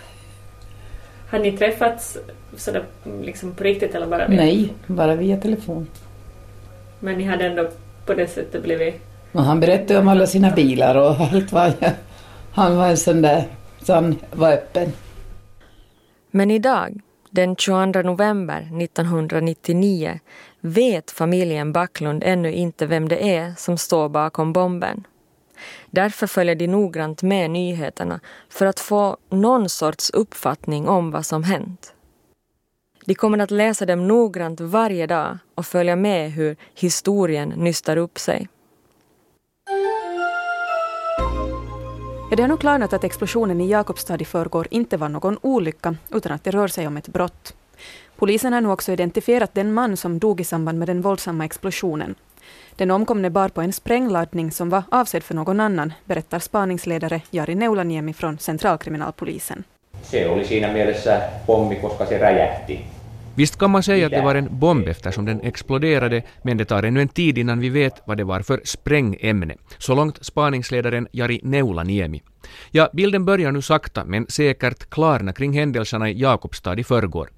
Har 1.30 1.40
ni 1.40 1.58
träffats 1.58 2.18
sådär 2.58 2.84
liksom 3.22 3.52
på 3.52 3.64
riktigt 3.64 3.96
eller 3.96 4.08
bara 4.08 4.28
via 4.28 4.38
Nej, 4.38 4.74
bara 4.88 5.16
via 5.16 5.38
telefon. 5.38 5.88
Men 7.00 7.18
ni 7.18 7.24
hade 7.24 7.46
ändå 7.46 7.70
på 8.06 8.14
det 8.14 8.28
sättet 8.28 8.64
blivit... 8.64 9.02
Och 9.32 9.44
han 9.44 9.60
berättade 9.60 10.00
om 10.00 10.08
alla 10.08 10.28
sina 10.28 10.52
bilar 10.52 10.96
och 10.96 11.22
allt 11.22 11.52
vad 11.52 11.74
Han 12.52 12.78
var 12.78 12.88
en 12.88 12.98
sån 12.98 13.22
där, 13.22 13.48
så 13.82 13.94
han 13.94 14.16
var 14.32 14.52
öppen. 14.52 14.92
Men 16.32 16.52
idag, 16.52 17.02
den 17.30 17.56
22 17.56 17.86
november 17.86 18.82
1999, 18.82 20.20
vet 20.62 21.12
familjen 21.12 21.74
Backlund 21.74 22.24
ännu 22.24 22.54
inte 22.54 22.86
vem 22.86 23.10
det 23.10 23.36
är 23.36 23.54
som 23.58 23.78
står 23.78 24.10
bakom 24.10 24.54
bomben. 24.54 25.08
Därför 25.90 26.28
följer 26.28 26.56
de 26.56 26.68
noggrant 26.68 27.24
med 27.24 27.52
nyheterna 27.52 28.20
för 28.50 28.66
att 28.66 28.80
få 28.80 29.18
någon 29.30 29.70
sorts 29.70 30.10
uppfattning 30.10 30.88
om 30.88 31.12
vad 31.12 31.26
som 31.26 31.44
hänt. 31.44 31.94
De 33.10 33.16
kommer 33.16 33.40
att 33.40 33.52
läsa 33.52 33.86
dem 33.86 34.08
noggrant 34.08 34.62
varje 34.62 35.08
dag 35.08 35.38
och 35.56 35.66
följa 35.66 35.96
med 35.96 36.32
hur 36.32 36.56
historien 36.76 37.50
nystar 37.50 37.98
upp 37.98 38.20
sig. 38.20 38.48
Ja, 42.30 42.36
det 42.38 42.44
har 42.44 42.48
nu 42.48 42.58
klarnat 42.58 42.94
att 42.94 43.04
explosionen 43.04 43.62
i 43.62 43.70
Jakobstad 43.70 44.22
i 44.22 44.26
förrgår 44.26 44.68
inte 44.72 44.98
var 44.98 45.10
någon 45.10 45.38
olycka, 45.42 45.96
utan 46.12 46.32
att 46.32 46.44
det 46.44 46.52
rör 46.52 46.68
sig 46.68 46.88
om 46.88 46.98
ett 46.98 47.08
brott. 47.08 47.54
Polisen 48.16 48.54
har 48.54 48.62
nu 48.62 48.70
också 48.70 48.92
identifierat 48.92 49.54
den 49.54 49.74
man 49.74 49.98
som 49.98 50.20
dog 50.20 50.42
i 50.42 50.44
samband 50.44 50.80
med 50.80 50.88
den 50.88 51.02
våldsamma 51.02 51.46
explosionen. 51.46 52.16
Den 52.76 52.92
omkomne 52.92 53.30
bar 53.30 53.50
på 53.50 53.62
en 53.62 53.74
sprängladdning 53.74 54.52
som 54.52 54.70
var 54.70 54.84
avsedd 54.92 55.24
för 55.24 55.36
någon 55.36 55.60
annan, 55.60 55.94
berättar 56.06 56.40
spaningsledare 56.40 57.22
Jari 57.32 57.56
Neulaniemi 57.56 58.14
från 58.14 58.38
centralkriminalpolisen. 58.38 59.64
Se 60.04 60.30
oli 60.30 60.46
siinä 60.46 60.74
mielessä 60.74 61.22
pommi, 61.46 61.76
koska 61.76 62.06
se 62.06 62.18
räjähti. 62.18 62.86
Visst 63.40 63.60
kan 63.60 63.72
man 63.72 63.84
säga 63.84 64.06
att 64.06 64.12
det 64.12 64.22
var 64.22 64.36
en 64.36 64.60
bomb 64.60 64.88
eftersom 64.88 65.26
den 65.26 65.42
exploderade, 65.42 66.24
men 66.42 66.58
det 66.58 66.66
tar 66.66 66.84
ännu 66.84 67.02
en 67.02 67.08
tid 67.08 67.38
innan 67.38 67.60
vi 67.60 67.70
vet 67.70 68.02
vad 68.06 68.18
det 68.18 68.24
var 68.24 68.42
för 68.42 68.62
sprängämne. 68.64 69.56
Så 69.78 69.96
långt 69.96 70.26
spaningsledaren 70.26 71.08
Jari 71.12 71.40
Neulaniemi. 71.44 72.22
Ja, 72.72 72.90
bilden 72.94 73.26
börjar 73.26 73.52
nu 73.52 73.62
sakta 73.62 74.06
men 74.06 74.26
säkert 74.30 74.90
klarna 74.90 75.34
kring 75.34 75.54
händelserna 75.54 76.10
i 76.10 76.20
Jakobstad 76.22 76.80
i 76.80 76.84
förrgår. 76.84 77.30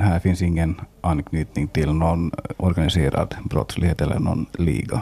Här 0.00 0.20
finns 0.20 0.42
ingen 0.42 0.80
anknytning 1.00 1.68
till 1.68 1.92
någon 1.92 2.30
organiserad 2.56 3.34
brottslighet 3.44 4.00
eller 4.00 4.18
någon 4.18 4.46
liga. 4.52 5.00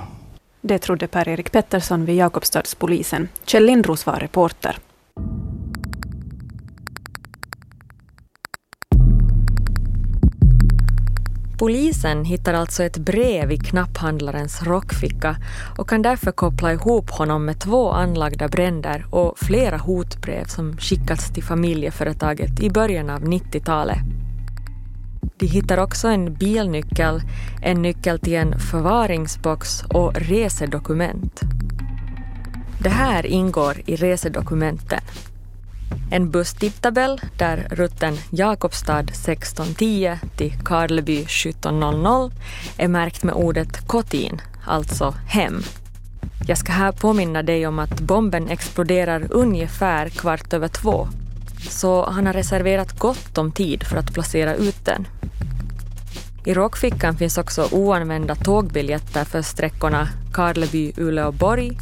Det 0.61 0.79
trodde 0.79 1.07
Per-Erik 1.07 1.53
Pettersson 1.53 2.05
vid 2.05 2.17
Jakobstadspolisen. 2.17 3.29
Kjell 3.47 3.67
Lindros 3.67 4.07
var 4.07 4.17
reporter. 4.17 4.77
Polisen 11.65 12.25
hittar 12.25 12.55
alltså 12.55 12.83
ett 12.83 12.99
brev 12.99 13.53
i 13.53 13.57
knapphandlarens 13.57 14.63
rockficka 14.63 15.37
och 15.79 15.89
kan 15.89 16.03
därför 16.03 16.33
koppla 16.33 16.73
ihop 16.73 17.11
honom 17.11 17.45
med 17.45 17.61
två 17.61 17.91
anlagda 17.91 18.49
bränder 18.49 19.07
och 19.11 19.39
flera 19.39 19.77
hotbrev 19.77 20.45
som 20.45 20.77
skickats 20.77 21.33
till 21.33 21.43
familjeföretaget 21.43 22.61
i 22.61 22.71
början 22.71 23.11
av 23.11 23.21
90-talet. 23.21 23.99
De 25.39 25.47
hittar 25.47 25.79
också 25.79 26.09
en 26.09 26.35
bilnyckel, 26.35 27.23
en 27.63 27.83
nyckel 27.83 28.19
till 28.19 28.35
en 28.35 28.59
förvaringsbox 28.59 29.83
och 29.83 30.15
resedokument. 30.15 31.41
Det 32.79 32.89
här 32.89 33.27
ingår 33.27 33.77
i 33.87 33.97
resedokumenten. 33.97 35.01
En 36.11 36.31
busstidtabell 36.31 37.21
där 37.39 37.67
rutten 37.71 38.17
Jakobstad 38.31 39.01
1610 39.01 40.19
till 40.37 40.53
Karleby 40.65 41.19
1700 41.23 42.31
är 42.79 42.89
märkt 42.89 43.23
med 43.23 43.35
ordet 43.35 43.87
kotin, 43.87 44.41
alltså 44.67 45.15
hem. 45.27 45.63
Jag 46.47 46.59
ska 46.59 46.73
här 46.73 46.93
påminna 46.93 47.43
dig 47.43 47.67
om 47.67 47.79
att 47.79 48.01
bomben 48.01 48.49
exploderar 48.49 49.27
ungefär 49.31 50.09
kvart 50.09 50.53
över 50.53 50.69
två. 50.69 51.09
Så 51.71 52.11
han 52.11 52.27
har 52.27 52.33
reserverat 52.33 52.99
gott 52.99 53.39
om 53.39 53.53
tid 53.53 53.83
för 53.83 53.97
att 53.97 54.15
placera 54.15 54.55
ut 54.55 54.85
den. 54.85 55.07
I 56.45 56.55
rockfickan 56.55 57.17
finns 57.17 57.39
också 57.39 57.69
oanvända 57.73 58.35
tågbiljetter 58.35 59.25
för 59.25 59.43
sträckorna 59.43 60.09
Karleby-Uleåborg, 60.33 61.79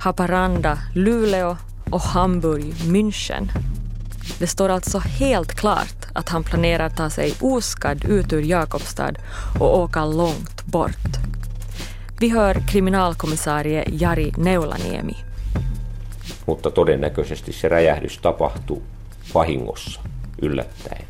Haparanda-Luleå 0.00 1.56
och 1.90 2.00
Hamburg-München. 2.00 3.50
Det 4.38 4.46
står 4.46 4.68
alltså 4.68 4.98
helt 4.98 5.54
klart 5.54 6.06
att 6.12 6.28
han 6.28 6.44
planerar 6.44 6.88
ta 6.88 7.10
sig 7.10 7.34
oskadd 7.40 8.04
ut 8.04 8.32
ur 8.32 8.42
Jakobstad 8.42 9.18
och 9.58 9.78
åka 9.78 10.04
långt 10.04 10.66
bort. 10.66 11.16
Vi 12.20 12.28
hör 12.28 12.54
kriminalkommissarie 12.68 13.84
Jari 13.92 14.32
Neulaniemi. 14.36 15.16
Mutta 16.46 16.70
todennäköisesti 16.70 17.52
se 17.52 17.68
räjähdys 17.68 18.18
tapahtuu 18.18 18.82
vahingossa, 19.34 20.00
yllättäen. 20.42 21.04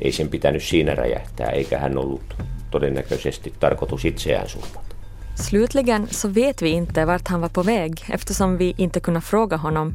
Ei 0.00 0.12
sen 0.12 0.28
pitänyt 0.28 0.62
siinä 0.62 0.94
räjähtää, 0.94 1.50
eikä 1.50 1.78
hän 1.78 1.98
ollut 1.98 2.36
todennäköisesti 2.70 3.54
tarkoitus 3.60 4.04
itseään 4.04 4.48
surmata. 4.48 4.91
Slutligen 5.34 6.06
så 6.06 6.28
vet 6.28 6.62
vi 6.62 6.68
inte 6.68 7.04
vart 7.04 7.28
han 7.28 7.40
var 7.40 7.48
på 7.48 7.62
väg 7.62 8.04
eftersom 8.08 8.56
vi 8.56 8.74
inte 8.76 9.00
kunde 9.00 9.20
fråga 9.20 9.56
honom. 9.56 9.94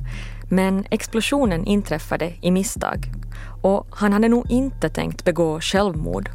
Men 0.50 0.86
explosionen 0.91 1.65
inträffade 1.65 2.34
i 2.41 2.51
misstag. 2.51 3.12
Och 3.62 3.88
han 3.89 4.13
hade 4.13 4.29
nog 4.29 4.51
inte 4.51 4.89
tänkt 4.89 5.25
begå 5.25 5.62
självmord. 5.62 6.29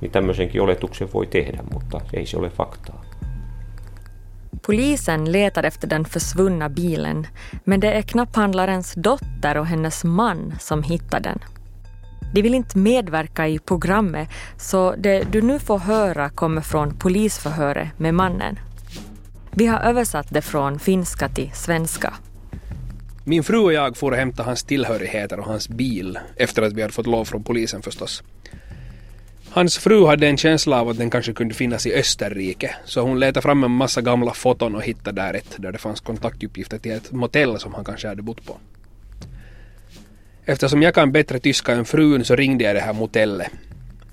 Niin 0.00 0.12
tämmöisenkin 0.12 0.60
oletuksen 0.60 1.08
voi 1.12 1.26
tehdä, 1.26 1.62
mutta 1.72 2.00
ei 2.12 2.26
se 2.26 2.36
ole 2.36 2.50
faktaa. 2.50 3.04
Polisen 4.62 5.32
letar 5.32 5.62
efter 5.64 5.88
den 5.88 6.04
försvunna 6.04 6.68
bilen 6.68 7.26
men 7.64 7.80
det 7.80 7.92
är 7.92 8.02
knapphandlarens 8.02 8.94
dotter 8.94 9.56
och 9.56 9.66
hennes 9.66 10.04
man 10.04 10.54
som 10.60 10.82
hittar 10.82 11.20
den. 11.20 11.38
De 12.34 12.42
vill 12.42 12.54
inte 12.54 12.78
medverka 12.78 13.48
i 13.48 13.58
programmet 13.58 14.28
så 14.58 14.94
det 14.96 15.32
du 15.32 15.42
nu 15.42 15.58
får 15.58 15.78
höra 15.78 16.30
kommer 16.30 16.60
från 16.60 16.98
polisförhöret 16.98 17.98
med 17.98 18.14
mannen. 18.14 18.58
Vi 19.50 19.66
har 19.66 19.80
översatt 19.80 20.26
det 20.30 20.42
från 20.42 20.78
finska 20.78 21.28
till 21.28 21.50
svenska. 21.54 22.14
Min 23.24 23.44
fru 23.44 23.58
och 23.58 23.72
jag 23.72 23.96
får 23.96 24.12
hämta 24.12 24.42
hans 24.42 24.64
tillhörigheter 24.64 25.38
och 25.38 25.46
hans 25.46 25.68
bil 25.68 26.18
efter 26.36 26.62
att 26.62 26.72
vi 26.72 26.82
hade 26.82 26.94
fått 26.94 27.06
lov 27.06 27.24
från 27.24 27.44
polisen 27.44 27.82
förstås. 27.82 28.22
Hans 29.50 29.78
fru 29.78 30.06
hade 30.06 30.26
en 30.26 30.36
känsla 30.36 30.80
av 30.80 30.88
att 30.88 30.98
den 30.98 31.10
kanske 31.10 31.32
kunde 31.32 31.54
finnas 31.54 31.86
i 31.86 31.94
Österrike 31.94 32.74
så 32.84 33.00
hon 33.00 33.20
letade 33.20 33.42
fram 33.42 33.64
en 33.64 33.70
massa 33.70 34.00
gamla 34.00 34.32
foton 34.32 34.74
och 34.74 34.82
hittade 34.82 35.22
där 35.22 35.34
ett 35.34 35.54
där 35.56 35.72
det 35.72 35.78
fanns 35.78 36.00
kontaktuppgifter 36.00 36.78
till 36.78 36.92
ett 36.92 37.12
motell 37.12 37.58
som 37.58 37.74
han 37.74 37.84
kanske 37.84 38.08
hade 38.08 38.22
bott 38.22 38.46
på. 38.46 38.56
Eftersom 40.46 40.82
jag 40.82 40.94
kan 40.94 41.12
bättre 41.12 41.38
tyska 41.38 41.72
än 41.72 41.84
frun 41.84 42.24
så 42.24 42.36
ringde 42.36 42.64
jag 42.64 42.76
det 42.76 42.80
här 42.80 42.92
motellet. 42.92 43.50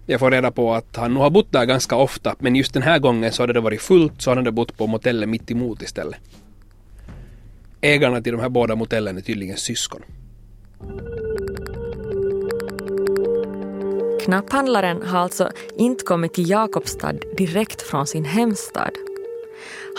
Jag 0.06 0.20
får 0.20 0.32
reda 0.32 0.52
på 0.52 0.74
att 0.74 0.96
han 0.96 1.14
nog 1.14 1.24
har 1.24 1.30
bott 1.30 1.52
där 1.52 1.66
ganska 1.66 1.96
ofta 1.96 2.36
men 2.40 2.56
just 2.56 2.74
den 2.74 2.84
här 2.84 3.00
gången 3.00 3.32
så 3.32 3.44
hade 3.44 3.54
det 3.54 3.60
varit 3.60 3.82
fullt 3.82 4.22
så 4.22 4.30
han 4.30 4.38
hade 4.38 4.52
bott 4.52 4.78
på 4.78 4.88
motellet 4.88 5.30
mitt 5.30 5.52
emot 5.52 5.82
istället. 5.82 6.20
Ägarna 7.82 8.22
till 8.22 8.32
de 8.32 8.42
här 8.42 8.50
båda 8.50 8.76
motellen 8.76 9.18
är 9.18 9.22
tydligen 9.22 9.58
syskon. 9.58 10.02
Knapphandlaren 14.26 15.02
har 15.02 15.20
alltså 15.20 15.52
inte 15.78 16.04
kommit 16.04 16.34
till 16.34 16.50
Jakobstad 16.50 17.14
direkt 17.38 17.82
från 17.82 18.08
sin 18.08 18.26
hemstad. 18.26 18.92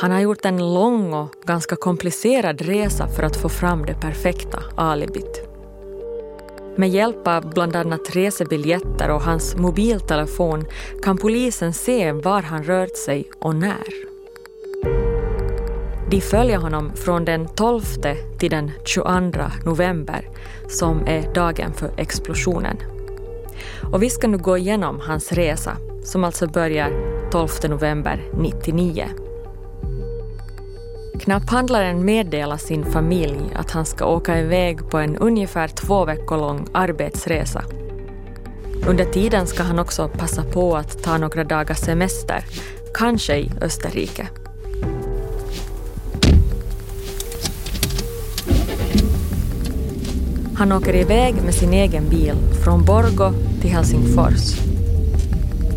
Han 0.01 0.11
har 0.11 0.21
gjort 0.21 0.45
en 0.45 0.75
lång 0.75 1.13
och 1.13 1.35
ganska 1.47 1.77
komplicerad 1.77 2.61
resa 2.61 3.09
för 3.09 3.23
att 3.23 3.37
få 3.37 3.49
fram 3.49 3.87
det 3.87 3.95
perfekta 3.95 4.63
alibit. 4.77 5.42
Med 6.77 6.89
hjälp 6.89 7.27
av 7.27 7.51
bland 7.55 7.77
annat 7.77 8.17
resebiljetter 8.17 9.11
och 9.11 9.21
hans 9.23 9.57
mobiltelefon 9.57 10.65
kan 11.03 11.19
polisen 11.19 11.73
se 11.73 12.13
var 12.13 12.43
han 12.43 12.65
rört 12.65 12.97
sig 12.97 13.31
och 13.41 13.57
när. 13.57 14.13
De 16.11 16.21
följer 16.21 16.57
honom 16.57 16.93
från 16.95 17.25
den 17.25 17.49
12 17.49 17.81
till 18.39 18.51
den 18.51 18.71
22 18.85 19.11
november 19.65 20.29
som 20.69 21.07
är 21.07 21.35
dagen 21.35 21.73
för 21.73 21.91
explosionen. 21.97 22.77
Och 23.93 24.03
vi 24.03 24.11
ska 24.11 24.29
nu 24.29 24.39
gå 24.39 24.59
igenom 24.59 25.01
hans 25.01 25.33
resa 25.33 25.77
som 26.05 26.25
alltså 26.25 26.47
börjar 26.47 26.91
12 27.31 27.49
november 27.69 28.15
1999. 28.15 29.32
Knapphandlaren 31.21 32.05
meddelar 32.05 32.57
sin 32.57 32.85
familj 32.85 33.41
att 33.55 33.71
han 33.71 33.87
ska 33.87 34.07
åka 34.07 34.41
iväg 34.41 34.91
på 34.91 34.99
en 34.99 35.17
ungefär 35.17 35.69
två 35.69 36.05
veckor 36.05 36.37
lång 36.37 36.67
arbetsresa. 36.73 37.65
Under 38.87 39.05
tiden 39.05 39.47
ska 39.47 39.63
han 39.63 39.79
också 39.79 40.09
passa 40.09 40.43
på 40.43 40.77
att 40.77 41.03
ta 41.03 41.19
några 41.19 41.45
dagars 41.45 41.79
semester, 41.79 42.45
kanske 42.95 43.37
i 43.37 43.51
Österrike. 43.61 44.29
Han 50.57 50.73
åker 50.73 50.97
iväg 50.97 51.35
med 51.45 51.55
sin 51.55 51.73
egen 51.73 52.09
bil 52.09 52.35
från 52.65 52.85
Borgo 52.85 53.33
till 53.61 53.71
Helsingfors. 53.71 54.55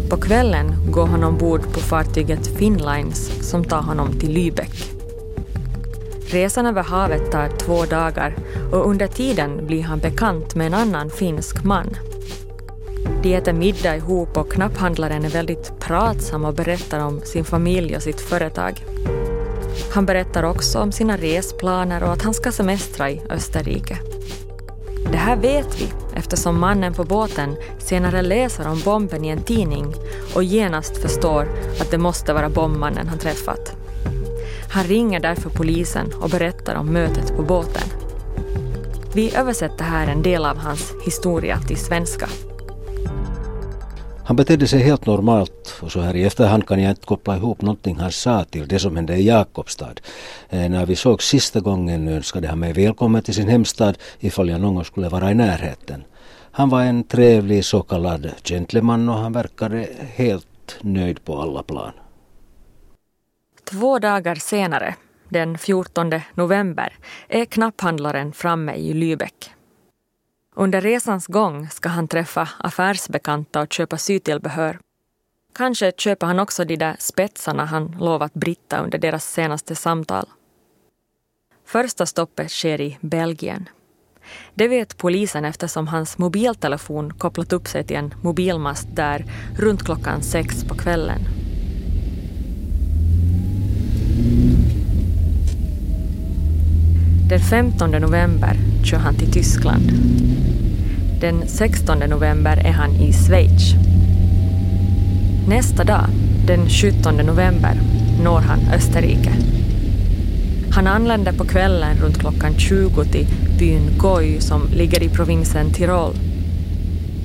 På 0.09 0.17
kvällen 0.17 0.91
går 0.91 1.05
han 1.05 1.23
ombord 1.23 1.61
på 1.73 1.79
fartyget 1.79 2.47
Finnlines 2.47 3.49
som 3.49 3.63
tar 3.63 3.81
honom 3.81 4.19
till 4.19 4.37
Lübeck. 4.37 4.94
Resan 6.35 6.65
över 6.65 6.83
havet 6.83 7.31
tar 7.31 7.49
två 7.57 7.85
dagar 7.85 8.35
och 8.71 8.89
under 8.89 9.07
tiden 9.07 9.67
blir 9.67 9.83
han 9.83 9.99
bekant 9.99 10.55
med 10.55 10.67
en 10.67 10.73
annan 10.73 11.09
finsk 11.09 11.63
man. 11.63 11.89
De 13.23 13.35
äter 13.35 13.53
middag 13.53 13.95
ihop 13.95 14.37
och 14.37 14.51
knapphandlaren 14.51 15.25
är 15.25 15.29
väldigt 15.29 15.79
pratsam 15.79 16.45
och 16.45 16.53
berättar 16.53 16.99
om 16.99 17.21
sin 17.21 17.45
familj 17.45 17.95
och 17.95 18.01
sitt 18.01 18.21
företag. 18.21 18.85
Han 19.93 20.05
berättar 20.05 20.43
också 20.43 20.79
om 20.79 20.91
sina 20.91 21.17
resplaner 21.17 22.03
och 22.03 22.11
att 22.11 22.21
han 22.21 22.33
ska 22.33 22.51
semestra 22.51 23.09
i 23.09 23.21
Österrike. 23.29 23.97
Det 25.11 25.17
här 25.17 25.35
vet 25.35 25.81
vi 25.81 25.87
eftersom 26.15 26.59
mannen 26.59 26.93
på 26.93 27.03
båten 27.03 27.55
senare 27.79 28.21
läser 28.21 28.67
om 28.67 28.81
bomben 28.85 29.25
i 29.25 29.27
en 29.27 29.43
tidning 29.43 29.93
och 30.35 30.43
genast 30.43 30.97
förstår 30.97 31.47
att 31.81 31.91
det 31.91 31.97
måste 31.97 32.33
vara 32.33 32.49
bombmannen 32.49 33.07
han 33.07 33.19
träffat. 33.19 33.74
Han 34.75 34.83
ringer 34.83 35.19
därför 35.19 35.49
polisen 35.49 36.13
och 36.21 36.29
berättar 36.29 36.75
om 36.75 36.93
mötet 36.93 37.35
på 37.35 37.43
båten. 37.43 37.87
Vi 39.13 39.35
översätter 39.35 39.83
här 39.83 40.07
en 40.07 40.21
del 40.21 40.45
av 40.45 40.57
hans 40.57 40.93
historia 41.05 41.59
till 41.59 41.77
svenska. 41.77 42.29
Han 44.25 44.35
betedde 44.35 44.67
sig 44.67 44.79
helt 44.79 45.05
normalt 45.05 45.79
och 45.81 45.91
så 45.91 45.99
här 45.99 46.15
i 46.15 46.23
efterhand 46.23 46.67
kan 46.67 46.81
jag 46.81 46.89
inte 46.89 47.05
koppla 47.05 47.35
ihop 47.35 47.61
någonting 47.61 47.95
han 47.95 48.11
sa 48.11 48.43
till 48.43 48.67
det 48.67 48.79
som 48.79 48.95
hände 48.95 49.15
i 49.15 49.27
Jakobstad. 49.27 49.95
Eh, 50.49 50.69
när 50.69 50.85
vi 50.85 50.95
såg 50.95 51.23
sista 51.23 51.59
gången 51.59 52.07
önskade 52.07 52.47
han 52.47 52.59
mig 52.59 52.73
välkommen 52.73 53.23
till 53.23 53.33
sin 53.33 53.47
hemstad 53.47 53.97
ifall 54.19 54.49
jag 54.49 54.61
någon 54.61 54.75
gång 54.75 54.85
skulle 54.85 55.09
vara 55.09 55.31
i 55.31 55.33
närheten. 55.33 56.03
Han 56.51 56.69
var 56.69 56.81
en 56.81 57.03
trevlig 57.03 57.65
så 57.65 57.81
kallad 57.81 58.31
gentleman 58.43 59.09
och 59.09 59.15
han 59.15 59.33
verkade 59.33 59.87
helt 60.15 60.77
nöjd 60.81 61.25
på 61.25 61.41
alla 61.41 61.63
plan. 61.63 61.91
Två 63.65 63.99
dagar 63.99 64.35
senare, 64.35 64.95
den 65.29 65.57
14 65.57 66.11
november, 66.33 66.93
är 67.27 67.45
knapphandlaren 67.45 68.33
framme 68.33 68.73
i 68.73 68.93
Lübeck. 68.93 69.49
Under 70.55 70.81
resans 70.81 71.27
gång 71.27 71.69
ska 71.69 71.89
han 71.89 72.07
träffa 72.07 72.49
affärsbekanta 72.59 73.61
och 73.61 73.73
köpa 73.73 73.97
sytillbehör. 73.97 74.79
Kanske 75.53 75.91
köper 75.97 76.27
han 76.27 76.39
också 76.39 76.65
de 76.65 76.75
där 76.75 76.95
spetsarna 76.99 77.65
han 77.65 77.95
lovat 77.99 78.33
Britta 78.33 78.79
under 78.79 78.97
deras 78.97 79.31
senaste 79.31 79.75
samtal. 79.75 80.25
Första 81.65 82.05
stoppet 82.05 82.51
sker 82.51 82.81
i 82.81 82.97
Belgien. 83.01 83.69
Det 84.53 84.67
vet 84.67 84.97
polisen 84.97 85.45
eftersom 85.45 85.87
hans 85.87 86.17
mobiltelefon 86.17 87.13
kopplat 87.13 87.53
upp 87.53 87.67
sig 87.67 87.83
till 87.83 87.97
en 87.97 88.13
mobilmast 88.21 88.87
där 88.95 89.25
runt 89.59 89.83
klockan 89.83 90.21
sex 90.21 90.63
på 90.63 90.75
kvällen. 90.75 91.34
Den 97.29 97.39
15 97.39 97.91
november 97.91 98.57
kör 98.83 98.97
han 98.97 99.15
till 99.15 99.31
Tyskland. 99.31 99.91
Den 101.21 101.47
16 101.47 101.99
november 101.99 102.57
är 102.57 102.71
han 102.71 102.91
i 102.91 103.13
Schweiz. 103.13 103.73
Nästa 105.47 105.83
dag, 105.83 106.05
den 106.47 106.69
17 106.69 107.15
november, 107.15 107.81
når 108.23 108.39
han 108.39 108.59
Österrike. 108.73 109.31
Han 110.71 110.87
anländer 110.87 111.31
på 111.31 111.45
kvällen 111.45 111.97
runt 111.97 112.19
klockan 112.19 112.53
20 112.57 113.03
till 113.03 113.27
byn 113.59 113.97
Goi 113.97 114.41
som 114.41 114.67
ligger 114.73 115.03
i 115.03 115.09
provinsen 115.09 115.73
Tirol. 115.73 116.13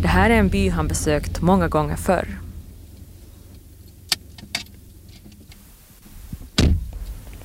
Det 0.02 0.08
här 0.08 0.30
är 0.30 0.34
en 0.34 0.48
by 0.48 0.68
han 0.68 0.88
besökt 0.88 1.40
många 1.40 1.68
gånger 1.68 1.96
förr. 1.96 2.39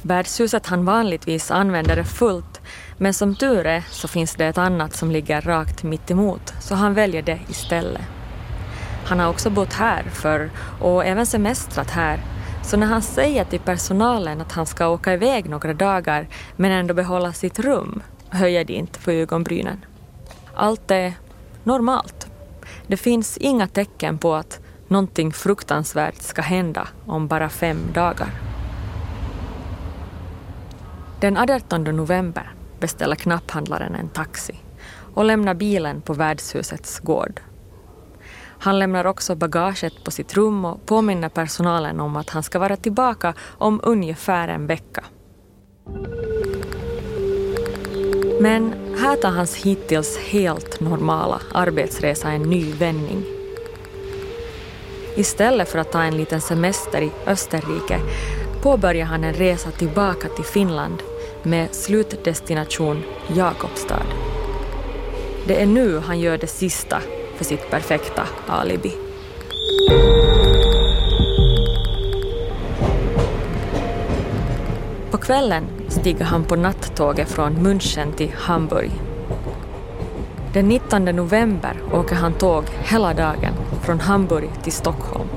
Värdshuset 0.08 0.66
han 0.66 0.86
vanligtvis 0.86 1.52
använder 1.52 1.98
är 1.98 2.04
fullt 2.04 2.62
men 2.98 3.14
som 3.14 3.36
tur 3.36 3.66
är 3.66 3.84
så 3.92 4.08
finns 4.08 4.36
det 4.36 4.46
ett 4.46 4.58
annat 4.58 4.96
som 4.96 5.12
ligger 5.12 5.42
rakt 5.42 5.84
mitt 5.84 6.12
emot 6.12 6.54
så 6.60 6.76
han 6.76 6.94
väljer 6.94 7.22
det 7.22 7.40
istället. 7.50 8.02
Han 9.06 9.20
har 9.20 9.30
också 9.30 9.50
bott 9.50 9.74
här 9.74 10.04
för 10.04 10.50
och 10.82 11.06
även 11.06 11.26
semestrat 11.26 11.92
här 11.92 12.20
så 12.64 12.78
när 12.78 12.88
han 12.88 13.02
säger 13.02 13.46
till 13.46 13.60
personalen 13.60 14.42
att 14.42 14.52
han 14.52 14.66
ska 14.66 14.88
åka 14.88 15.14
iväg 15.14 15.50
några 15.50 15.74
dagar 15.74 16.28
men 16.56 16.72
ändå 16.72 16.94
behålla 16.94 17.34
sitt 17.34 17.60
rum 17.60 18.04
höjer 18.30 18.64
de 18.66 18.74
inte 18.74 19.00
på 19.00 19.12
ögonbrynen. 19.12 19.86
Allt 20.56 20.92
är 20.92 21.14
normalt. 21.64 22.28
Det 22.88 22.98
finns 22.98 23.38
inga 23.38 23.68
tecken 23.68 24.18
på 24.18 24.36
att 24.36 24.60
någonting 24.88 25.34
fruktansvärt 25.34 26.22
ska 26.22 26.42
hända 26.42 26.88
om 27.06 27.28
bara 27.28 27.50
fem 27.50 27.78
dagar. 27.94 28.55
Den 31.26 31.38
18 31.38 31.84
november 31.84 32.54
beställer 32.80 33.16
knapphandlaren 33.16 33.96
en 33.96 34.10
taxi 34.10 34.56
och 35.14 35.26
lämnar 35.26 35.54
bilen 35.54 36.02
på 36.02 36.14
värdshusets 36.14 37.00
gård. 37.00 37.42
Han 38.60 38.80
lämnar 38.80 39.06
också 39.06 39.36
bagaget 39.36 40.04
på 40.04 40.12
sitt 40.12 40.34
rum 40.34 40.66
och 40.66 40.86
påminner 40.86 41.30
personalen 41.30 42.00
om 42.00 42.16
att 42.16 42.30
han 42.30 42.44
ska 42.44 42.60
vara 42.60 42.78
tillbaka 42.78 43.34
om 43.58 43.80
ungefär 43.84 44.48
en 44.48 44.68
vecka. 44.68 45.04
Men 48.42 48.74
här 49.00 49.16
tar 49.16 49.32
hans 49.32 49.56
hittills 49.56 50.18
helt 50.18 50.80
normala 50.80 51.42
arbetsresa 51.54 52.32
en 52.32 52.42
ny 52.42 52.74
vändning. 52.74 53.24
Istället 55.16 55.70
för 55.70 55.80
att 55.80 55.92
ta 55.92 56.04
en 56.04 56.18
liten 56.18 56.42
semester 56.42 57.02
i 57.02 57.12
Österrike 57.26 58.00
påbörjar 58.62 59.06
han 59.06 59.24
en 59.24 59.34
resa 59.34 59.72
tillbaka 59.72 60.28
till 60.28 60.46
Finland 60.46 61.04
med 61.46 61.76
slutdestination 61.76 63.04
Jakobstad. 63.36 64.06
Det 65.48 65.62
är 65.62 65.66
nu 65.66 66.00
han 66.00 66.20
gör 66.20 66.38
det 66.38 66.48
sista 66.48 67.02
för 67.36 67.46
sitt 67.46 67.70
perfekta 67.70 68.28
alibi. 68.48 68.94
På 75.12 75.18
kvällen 75.18 75.64
stiger 75.88 76.26
han 76.26 76.44
på 76.44 76.56
nattåget 76.56 77.30
från 77.30 77.56
München 77.56 78.14
till 78.16 78.32
Hamburg. 78.36 78.92
Den 80.54 80.68
19 80.68 81.06
november 81.06 81.82
åker 81.94 82.16
han 82.16 82.34
tåg 82.34 82.64
hela 82.84 83.14
dagen 83.14 83.54
från 83.84 84.00
Hamburg 84.00 84.50
till 84.64 84.74
Stockholm. 84.74 85.30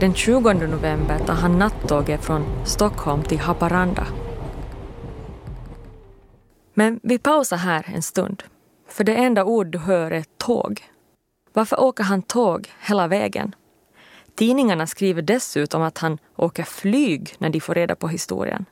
Den 0.00 0.14
20 0.14 0.52
november 0.52 1.18
tar 1.26 1.34
han 1.34 1.58
nattåget 1.58 2.24
från 2.24 2.44
Stockholm 2.64 3.22
till 3.22 3.38
Haparanda. 3.38 4.06
Men 6.74 7.00
vi 7.02 7.18
pausar 7.18 7.56
här 7.56 7.86
en 7.94 8.02
stund. 8.02 8.42
För 8.88 9.04
det 9.04 9.14
enda 9.14 9.44
ord 9.44 9.66
du 9.66 9.78
hör 9.78 10.10
är 10.10 10.24
tåg. 10.38 10.82
Varför 11.52 11.80
åker 11.80 12.04
han 12.04 12.22
tåg 12.22 12.68
hela 12.80 13.06
vägen? 13.06 13.54
Tidningarna 14.34 14.86
skriver 14.86 15.22
dessutom 15.22 15.82
att 15.82 15.98
han 15.98 16.18
åker 16.36 16.62
flyg 16.62 17.34
när 17.38 17.50
de 17.50 17.60
får 17.60 17.74
reda 17.74 17.94
på 17.94 18.08
historien. 18.08 18.64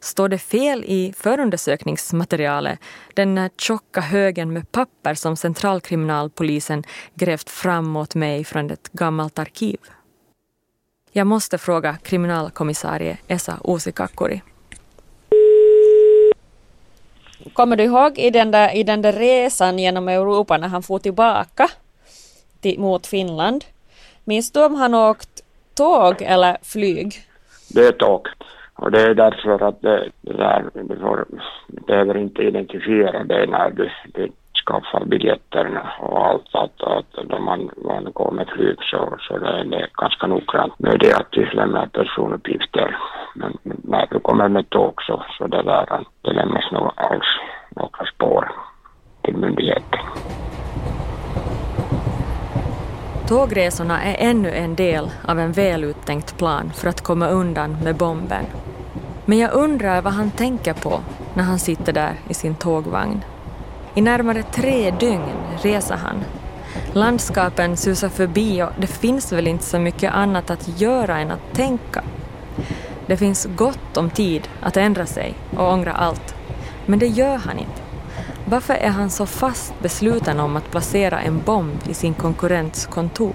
Står 0.00 0.28
det 0.28 0.38
fel 0.38 0.84
i 0.84 1.14
förundersökningsmaterialet, 1.16 2.78
den 3.14 3.50
tjocka 3.58 4.00
högen 4.00 4.52
med 4.52 4.72
papper 4.72 5.14
som 5.14 5.36
centralkriminalpolisen 5.36 6.84
grävt 7.14 7.50
fram 7.50 7.96
åt 7.96 8.14
mig 8.14 8.44
från 8.44 8.70
ett 8.70 8.92
gammalt 8.92 9.38
arkiv? 9.38 9.78
Jag 11.12 11.26
måste 11.26 11.58
fråga 11.58 11.96
kriminalkommissarie 12.02 13.18
Esa 13.28 13.58
Uusikakkuri. 13.64 14.42
Kommer 17.52 17.76
du 17.76 17.84
ihåg 17.84 18.18
i 18.18 18.30
den 18.30 18.50
där, 18.50 18.76
i 18.76 18.82
den 18.82 19.02
där 19.02 19.12
resan 19.12 19.78
genom 19.78 20.08
Europa 20.08 20.58
när 20.58 20.68
han 20.68 20.82
for 20.82 20.98
tillbaka 20.98 21.68
till, 22.60 22.80
mot 22.80 23.06
Finland? 23.06 23.64
Minns 24.24 24.52
du 24.52 24.64
om 24.64 24.74
han 24.74 24.94
åkt 24.94 25.42
tåg 25.74 26.22
eller 26.22 26.56
flyg? 26.62 27.14
Det 27.74 27.86
är 27.86 27.92
tåg. 27.92 28.28
Och 28.74 28.90
det 28.90 29.02
är 29.02 29.14
därför 29.14 29.68
att 29.68 29.82
det, 29.82 30.10
det 30.20 30.32
där, 30.32 30.64
du 30.74 30.96
får, 30.96 31.26
behöver 31.86 32.16
inte 32.16 32.42
identifiera 32.42 33.24
dig 33.24 33.46
när 33.46 33.70
du, 33.70 33.90
du 34.14 34.28
skaffar 34.66 35.04
biljetterna 35.04 35.92
och 36.00 36.26
allt. 36.26 36.54
Att, 36.54 36.82
att 36.82 37.28
då 37.28 37.38
man, 37.38 37.70
man 37.84 38.12
går 38.12 38.30
med 38.30 38.48
flyg 38.48 38.76
så, 38.90 39.16
så 39.20 39.38
det 39.38 39.48
är 39.48 39.64
det 39.64 39.86
ganska 40.02 40.26
noggrant 40.26 40.78
med 40.78 40.98
det 41.00 41.14
att 41.16 41.30
du 41.30 41.44
lämnar 41.50 41.86
personuppgifter. 41.86 42.96
Men 43.34 43.58
när 43.64 44.06
du 44.10 44.20
kommer 44.20 44.48
med 44.48 44.70
tåg 44.70 45.02
så, 45.02 45.24
så 45.38 45.46
det 45.46 45.62
där, 45.62 46.04
det 46.22 46.32
lämnas 46.32 46.72
nog 46.72 46.90
alls 46.96 47.26
några 47.76 48.06
spår 48.14 48.52
till 49.22 49.36
myndigheten. 49.36 50.00
Tågresorna 53.28 54.02
är 54.02 54.30
ännu 54.30 54.50
en 54.50 54.74
del 54.74 55.10
av 55.28 55.38
en 55.38 55.52
väluttänkt 55.52 56.38
plan 56.38 56.70
för 56.74 56.88
att 56.88 57.00
komma 57.00 57.28
undan 57.28 57.76
med 57.84 57.96
bomben. 57.96 58.44
Men 59.24 59.38
jag 59.38 59.52
undrar 59.52 60.02
vad 60.02 60.12
han 60.12 60.30
tänker 60.30 60.74
på 60.74 61.00
när 61.34 61.44
han 61.44 61.58
sitter 61.58 61.92
där 61.92 62.12
i 62.28 62.34
sin 62.34 62.54
tågvagn. 62.54 63.24
I 63.94 64.00
närmare 64.00 64.42
tre 64.42 64.90
dygn 64.90 65.32
reser 65.62 65.96
han. 65.96 66.24
Landskapen 66.92 67.76
susar 67.76 68.08
förbi 68.08 68.62
och 68.62 68.68
det 68.78 68.86
finns 68.86 69.32
väl 69.32 69.46
inte 69.46 69.64
så 69.64 69.78
mycket 69.78 70.12
annat 70.12 70.50
att 70.50 70.80
göra 70.80 71.18
än 71.18 71.30
att 71.30 71.52
tänka. 71.52 72.02
Det 73.06 73.16
finns 73.16 73.48
gott 73.56 73.96
om 73.96 74.10
tid 74.10 74.48
att 74.60 74.76
ändra 74.76 75.06
sig 75.06 75.34
och 75.56 75.72
ångra 75.72 75.92
allt. 75.92 76.34
Men 76.86 76.98
det 76.98 77.06
gör 77.06 77.36
han 77.36 77.58
inte. 77.58 77.82
Varför 78.44 78.74
är 78.74 78.90
han 78.90 79.10
så 79.10 79.26
fast 79.26 79.74
besluten 79.82 80.40
om 80.40 80.56
att 80.56 80.70
placera 80.70 81.20
en 81.20 81.42
bomb 81.42 81.78
i 81.88 81.94
sin 81.94 82.14
konkurrents 82.14 82.86
kontor? 82.86 83.34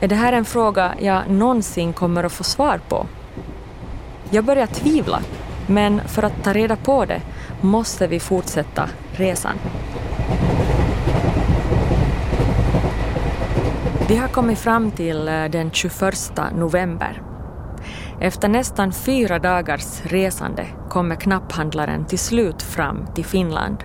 Är 0.00 0.08
det 0.08 0.14
här 0.14 0.32
en 0.32 0.44
fråga 0.44 0.94
jag 1.00 1.30
någonsin 1.30 1.92
kommer 1.92 2.24
att 2.24 2.32
få 2.32 2.44
svar 2.44 2.80
på? 2.88 3.06
Jag 4.30 4.44
börjar 4.44 4.66
tvivla, 4.66 5.22
men 5.70 6.00
för 6.08 6.22
att 6.22 6.44
ta 6.44 6.52
reda 6.52 6.76
på 6.76 7.04
det 7.04 7.22
måste 7.60 8.06
vi 8.06 8.20
fortsätta 8.20 8.88
resan. 9.12 9.54
Vi 14.08 14.16
har 14.16 14.28
kommit 14.28 14.58
fram 14.58 14.90
till 14.90 15.28
eh, 15.28 15.44
den 15.44 15.70
21 15.70 15.92
november. 16.56 17.22
Efter 18.20 18.48
nästan 18.48 18.92
fyra 18.92 19.38
dagars 19.38 20.02
resande 20.02 20.66
kommer 20.88 21.16
knapphandlaren 21.16 22.04
till 22.06 22.18
slut 22.18 22.62
fram 22.62 23.06
till 23.14 23.24
Finland. 23.24 23.84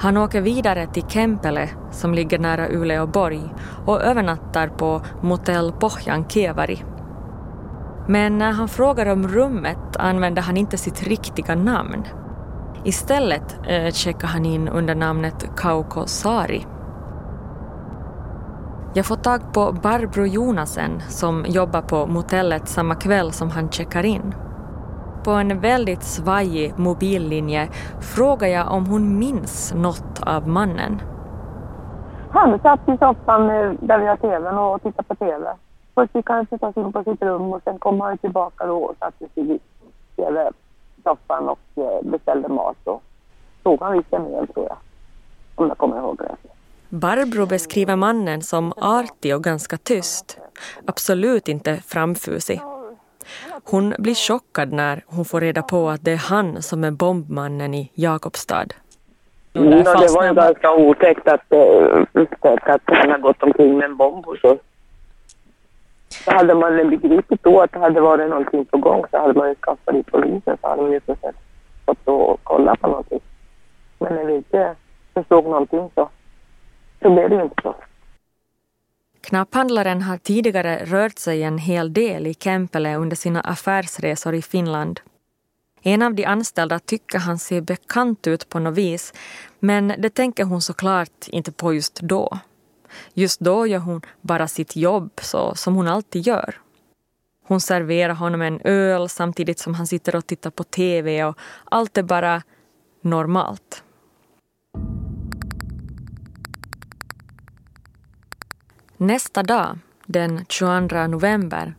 Han 0.00 0.16
åker 0.16 0.40
vidare 0.40 0.86
till 0.86 1.04
Kempele 1.08 1.68
som 1.90 2.14
ligger 2.14 2.38
nära 2.38 2.68
Uleåborg 2.68 3.42
och 3.86 4.02
övernattar 4.02 4.68
på 4.68 5.02
Motell 5.22 5.72
Pohjankevari. 5.72 6.84
Men 8.10 8.38
när 8.38 8.52
han 8.52 8.68
frågar 8.68 9.12
om 9.12 9.28
rummet 9.28 9.96
använder 9.98 10.42
han 10.42 10.56
inte 10.56 10.76
sitt 10.76 11.02
riktiga 11.02 11.54
namn. 11.54 12.04
Istället 12.84 13.60
eh, 13.68 13.90
checkar 13.90 14.28
han 14.28 14.46
in 14.46 14.68
under 14.68 14.94
namnet 14.94 15.50
Kauko 15.56 16.06
Sari. 16.06 16.66
Jag 18.94 19.06
får 19.06 19.16
tag 19.16 19.52
på 19.52 19.72
Barbro 19.82 20.26
Jonasen 20.26 21.00
som 21.00 21.44
jobbar 21.48 21.82
på 21.82 22.06
motellet 22.06 22.68
samma 22.68 22.94
kväll 22.94 23.32
som 23.32 23.50
han 23.50 23.70
checkar 23.70 24.04
in. 24.04 24.34
På 25.24 25.30
en 25.30 25.60
väldigt 25.60 26.02
svajig 26.02 26.74
mobillinje 26.76 27.68
frågar 28.00 28.48
jag 28.48 28.72
om 28.72 28.86
hon 28.86 29.18
minns 29.18 29.74
något 29.74 30.22
av 30.26 30.48
mannen. 30.48 31.02
Han 32.30 32.58
satt 32.58 32.88
i 32.88 32.96
soffan 32.98 33.50
eh, 33.50 33.72
där 33.80 33.98
vi 33.98 34.06
har 34.06 34.16
tvn 34.16 34.58
och 34.58 34.82
tittade 34.82 35.08
på 35.08 35.14
tv. 35.14 35.48
Först 35.98 36.14
gick 36.14 36.28
han 36.28 36.46
sätta 36.46 36.72
sig 36.72 36.82
in 36.82 36.92
på 36.92 37.04
sitt 37.04 37.22
rum 37.22 37.52
och 37.52 37.60
sen 37.64 37.78
kom 37.78 38.00
han 38.00 38.18
tillbaka 38.18 38.66
då 38.66 38.76
och 38.76 38.96
satte 38.98 39.28
sig 39.34 39.54
i 39.54 39.58
tv-soffan 40.16 41.48
och 41.48 41.58
eh, 41.74 42.10
beställde 42.10 42.48
mat. 42.48 42.76
Och 42.84 43.02
såg 43.62 43.80
han 43.80 43.92
visst 43.92 44.12
en 44.12 44.46
tror 44.46 44.66
jag. 44.68 44.76
Om 45.54 45.68
jag 45.68 45.78
kommer 45.78 45.96
ihåg 45.96 46.20
rätt. 46.22 46.52
Barbro 46.88 47.46
beskriver 47.46 47.96
mannen 47.96 48.42
som 48.42 48.72
artig 48.76 49.36
och 49.36 49.44
ganska 49.44 49.76
tyst. 49.76 50.38
Absolut 50.86 51.48
inte 51.48 51.76
framfusig. 51.76 52.60
Hon 53.64 53.94
blir 53.98 54.14
chockad 54.14 54.72
när 54.72 55.04
hon 55.06 55.24
får 55.24 55.40
reda 55.40 55.62
på 55.62 55.88
att 55.88 56.04
det 56.04 56.12
är 56.12 56.30
han 56.30 56.62
som 56.62 56.84
är 56.84 56.90
bombmannen 56.90 57.74
i 57.74 57.90
Jakobstad. 57.94 58.66
Mm, 59.54 59.70
det 59.70 60.14
var 60.14 60.26
ju 60.26 60.34
ganska 60.34 60.74
otäckt 60.74 61.28
att, 61.28 61.52
äh, 61.52 62.22
att 62.62 62.82
han 62.84 63.10
har 63.10 63.18
gått 63.18 63.42
omkring 63.42 63.78
med 63.78 63.84
en 63.84 63.96
bomb 63.96 64.26
hos 64.26 64.44
oss. 64.44 64.58
Så 66.28 66.34
hade 66.34 66.54
man 66.54 66.90
begripit 66.90 67.42
då 67.42 67.60
att 67.60 67.72
det 67.72 67.78
hade 67.78 68.00
varit 68.00 68.30
någonting 68.30 68.64
på 68.64 68.78
gång 68.78 69.04
så 69.10 69.18
hade 69.18 69.34
man 69.34 69.48
ju 69.48 69.54
skaffat 69.54 69.94
dit 69.94 70.06
polisen 70.06 70.56
så 70.60 70.68
hade 70.68 70.82
man 70.82 70.92
ju 70.92 71.00
fått 71.84 72.08
och 72.08 72.40
kolla 72.42 72.76
på 72.76 72.86
någonting. 72.86 73.20
Men 73.98 74.14
när 74.14 74.24
vi 74.24 74.34
inte 74.34 74.74
förstod 75.14 75.44
någonting 75.44 75.90
så, 75.94 76.08
så 77.02 77.10
blev 77.10 77.30
det 77.30 77.36
ju 77.36 77.42
inte 77.42 77.62
så. 77.62 77.74
Knapphandlaren 79.20 80.02
har 80.02 80.16
tidigare 80.16 80.84
rört 80.84 81.18
sig 81.18 81.42
en 81.42 81.58
hel 81.58 81.92
del 81.92 82.26
i 82.26 82.34
Kempele 82.34 82.96
under 82.96 83.16
sina 83.16 83.40
affärsresor 83.40 84.34
i 84.34 84.42
Finland. 84.42 85.00
En 85.82 86.02
av 86.02 86.14
de 86.14 86.24
anställda 86.24 86.78
tycker 86.78 87.18
han 87.18 87.38
ser 87.38 87.60
bekant 87.60 88.26
ut 88.26 88.48
på 88.48 88.58
något 88.58 88.74
vis 88.74 89.12
men 89.58 89.94
det 89.98 90.10
tänker 90.10 90.44
hon 90.44 90.60
såklart 90.60 91.28
inte 91.28 91.52
på 91.52 91.74
just 91.74 92.00
då. 92.00 92.38
Just 93.14 93.40
då 93.40 93.66
gör 93.66 93.78
hon 93.78 94.00
bara 94.20 94.48
sitt 94.48 94.76
jobb 94.76 95.10
så 95.22 95.54
som 95.54 95.74
hon 95.74 95.88
alltid 95.88 96.26
gör. 96.26 96.54
Hon 97.44 97.60
serverar 97.60 98.14
honom 98.14 98.42
en 98.42 98.60
öl 98.64 99.08
samtidigt 99.08 99.58
som 99.58 99.74
han 99.74 99.86
sitter 99.86 100.16
och 100.16 100.26
tittar 100.26 100.50
på 100.50 100.64
TV 100.64 101.24
och 101.24 101.38
allt 101.64 101.98
är 101.98 102.02
bara 102.02 102.42
normalt. 103.00 103.82
Nästa 108.96 109.42
dag, 109.42 109.78
den 110.06 110.44
22 110.48 111.06
november, 111.06 111.74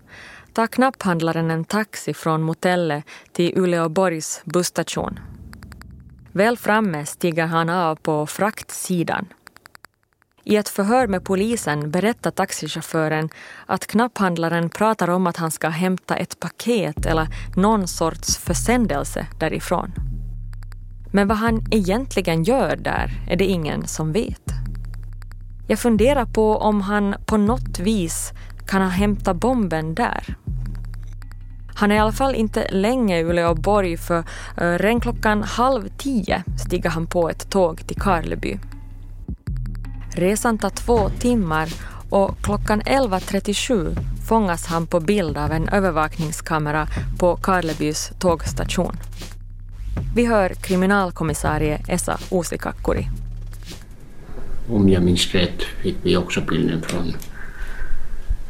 tar 0.54 0.67
knapphandlaren 0.67 1.52
en 1.52 1.65
taxi 1.65 2.13
från 2.13 2.41
motellet 2.41 3.06
till 3.32 3.58
Uleåborgs 3.58 4.41
busstation. 4.45 5.19
Väl 6.32 6.58
framme 6.58 7.06
stiger 7.06 7.45
han 7.45 7.69
av 7.69 7.95
på 7.95 8.28
fraktsidan. 8.28 9.26
I 10.50 10.56
ett 10.56 10.70
förhör 10.70 11.08
med 11.08 11.24
polisen 11.24 11.92
berättar 11.92 12.32
taxichauffören 12.32 13.30
att 13.66 13.88
knapphandlaren 13.88 14.70
pratar 14.70 15.10
om 15.10 15.28
att 15.28 15.38
han 15.38 15.52
ska 15.52 15.70
hämta 15.70 16.16
ett 16.16 16.40
paket 16.40 17.06
eller 17.06 17.28
någon 17.56 17.88
sorts 17.88 18.38
försändelse 18.38 19.28
därifrån. 19.40 19.92
Men 21.12 21.28
vad 21.28 21.38
han 21.38 21.62
egentligen 21.72 22.44
gör 22.44 22.76
där 22.76 23.12
är 23.28 23.36
det 23.36 23.46
ingen 23.46 23.88
som 23.88 24.12
vet. 24.12 24.52
Jag 25.68 25.80
funderar 25.80 26.26
på 26.26 26.58
om 26.58 26.82
han 26.82 27.16
på 27.26 27.38
något 27.38 27.80
vis 27.80 28.32
kan 28.68 28.82
ha 28.82 28.90
hämtat 28.90 29.38
bomben 29.38 29.96
där. 29.96 30.38
Han 31.76 31.92
är 31.92 31.96
i 31.96 32.00
alla 32.00 32.12
fall 32.12 32.36
inte 32.36 32.68
länge 32.72 33.20
i 33.20 33.24
Uleåborg 33.24 33.98
för 33.98 34.24
eh, 34.58 34.78
redan 34.78 35.00
klockan 35.00 35.44
halv 35.44 35.90
tio 35.98 36.44
stiger 36.66 36.90
han 36.90 37.08
på 37.08 37.30
ett 37.30 37.50
tåg 37.50 37.88
till 37.88 38.02
Karleby. 38.02 38.60
Resan 40.12 40.58
tar 40.58 40.69
två 40.69 41.10
timmar 41.10 41.69
och 42.10 42.38
klockan 42.41 42.82
11.37 42.82 43.98
fångas 44.28 44.65
han 44.65 44.88
på 44.88 45.00
bild 45.00 45.38
av 45.38 45.52
en 45.52 45.69
övervakningskamera 45.69 46.88
på 47.19 47.36
Karlebys 47.36 48.12
tågstation. 48.19 48.95
Vi 50.15 50.26
hör 50.26 50.50
kriminalkommissarie 50.50 51.82
Esa 51.88 52.19
Uusikakkuri 52.32 53.10
om 54.69 54.89
jag 54.89 55.04
minns 55.04 55.34
rätt 55.34 55.63
fick 55.63 55.95
vi 56.02 56.17
också 56.17 56.41
bilden 56.41 56.82
från 56.82 57.13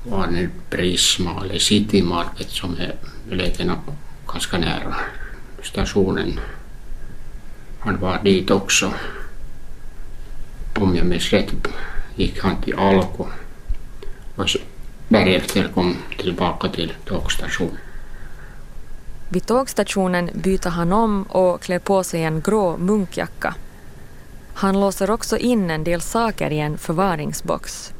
var 0.04 0.50
Prisma 0.70 1.44
eller 1.44 1.60
City 1.60 2.02
Market 2.02 2.50
som 2.50 2.76
är 2.78 2.96
belägen 3.30 3.72
ganska 4.28 4.58
nära 4.58 4.96
stationen. 5.64 6.40
Han 7.80 8.00
var 8.00 8.24
dit 8.24 8.52
också. 8.52 8.94
Jag 11.00 11.08
minns 11.08 11.34
rätt 11.34 11.54
gick 12.16 12.40
han 12.44 12.62
till 12.62 12.76
Alko 12.80 13.26
och 14.36 14.46
därefter 15.08 15.72
kom 15.74 15.98
tillbaka 16.18 16.68
till 16.68 16.94
tågstationen. 17.06 17.78
Vid 19.30 19.46
tågstationen 19.46 20.30
byter 20.34 20.70
han 20.70 20.94
om 20.94 21.24
och 21.24 21.62
klär 21.62 21.80
på 21.80 22.04
sig 22.04 22.24
en 22.24 22.42
grå 22.42 22.78
munkjacka 22.78 23.56
han 24.60 24.80
låser 24.80 25.12
också 25.12 25.38
in 25.38 25.70
en 25.70 25.84
del 25.84 26.02
saker 26.02 26.52
i 26.52 26.60
en 26.60 26.78
förvaringsbox. 26.78 27.94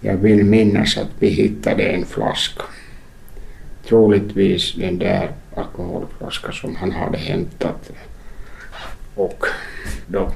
Jag 0.00 0.16
vill 0.16 0.44
minnas 0.44 0.96
att 0.96 1.10
vi 1.18 1.28
hittade 1.28 1.82
en 1.82 2.04
flaska. 2.04 2.62
Troligtvis 3.88 4.74
den 4.74 4.98
där 4.98 5.32
alkoholflaska 5.56 6.52
som 6.52 6.76
han 6.76 6.92
hade 6.92 7.18
hämtat. 7.18 7.90
Och 9.14 9.46
då 10.06 10.32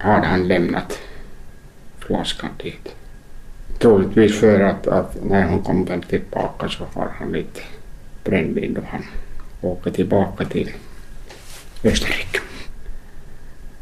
hade 0.00 0.26
han 0.26 0.48
lämnat 0.48 0.98
flaskan 1.98 2.50
dit. 2.62 2.94
Troligtvis 3.78 4.40
för 4.40 4.60
att, 4.60 4.86
att 4.86 5.24
när 5.24 5.48
hon 5.48 5.62
kom 5.62 6.02
tillbaka 6.08 6.68
så 6.68 6.84
har 6.94 7.08
han 7.18 7.32
lite 7.32 7.60
brännvin 8.24 8.74
då 8.74 8.80
han 8.90 9.04
åker 9.60 9.90
tillbaka 9.90 10.44
till 10.44 10.70
Österrike. 11.84 12.40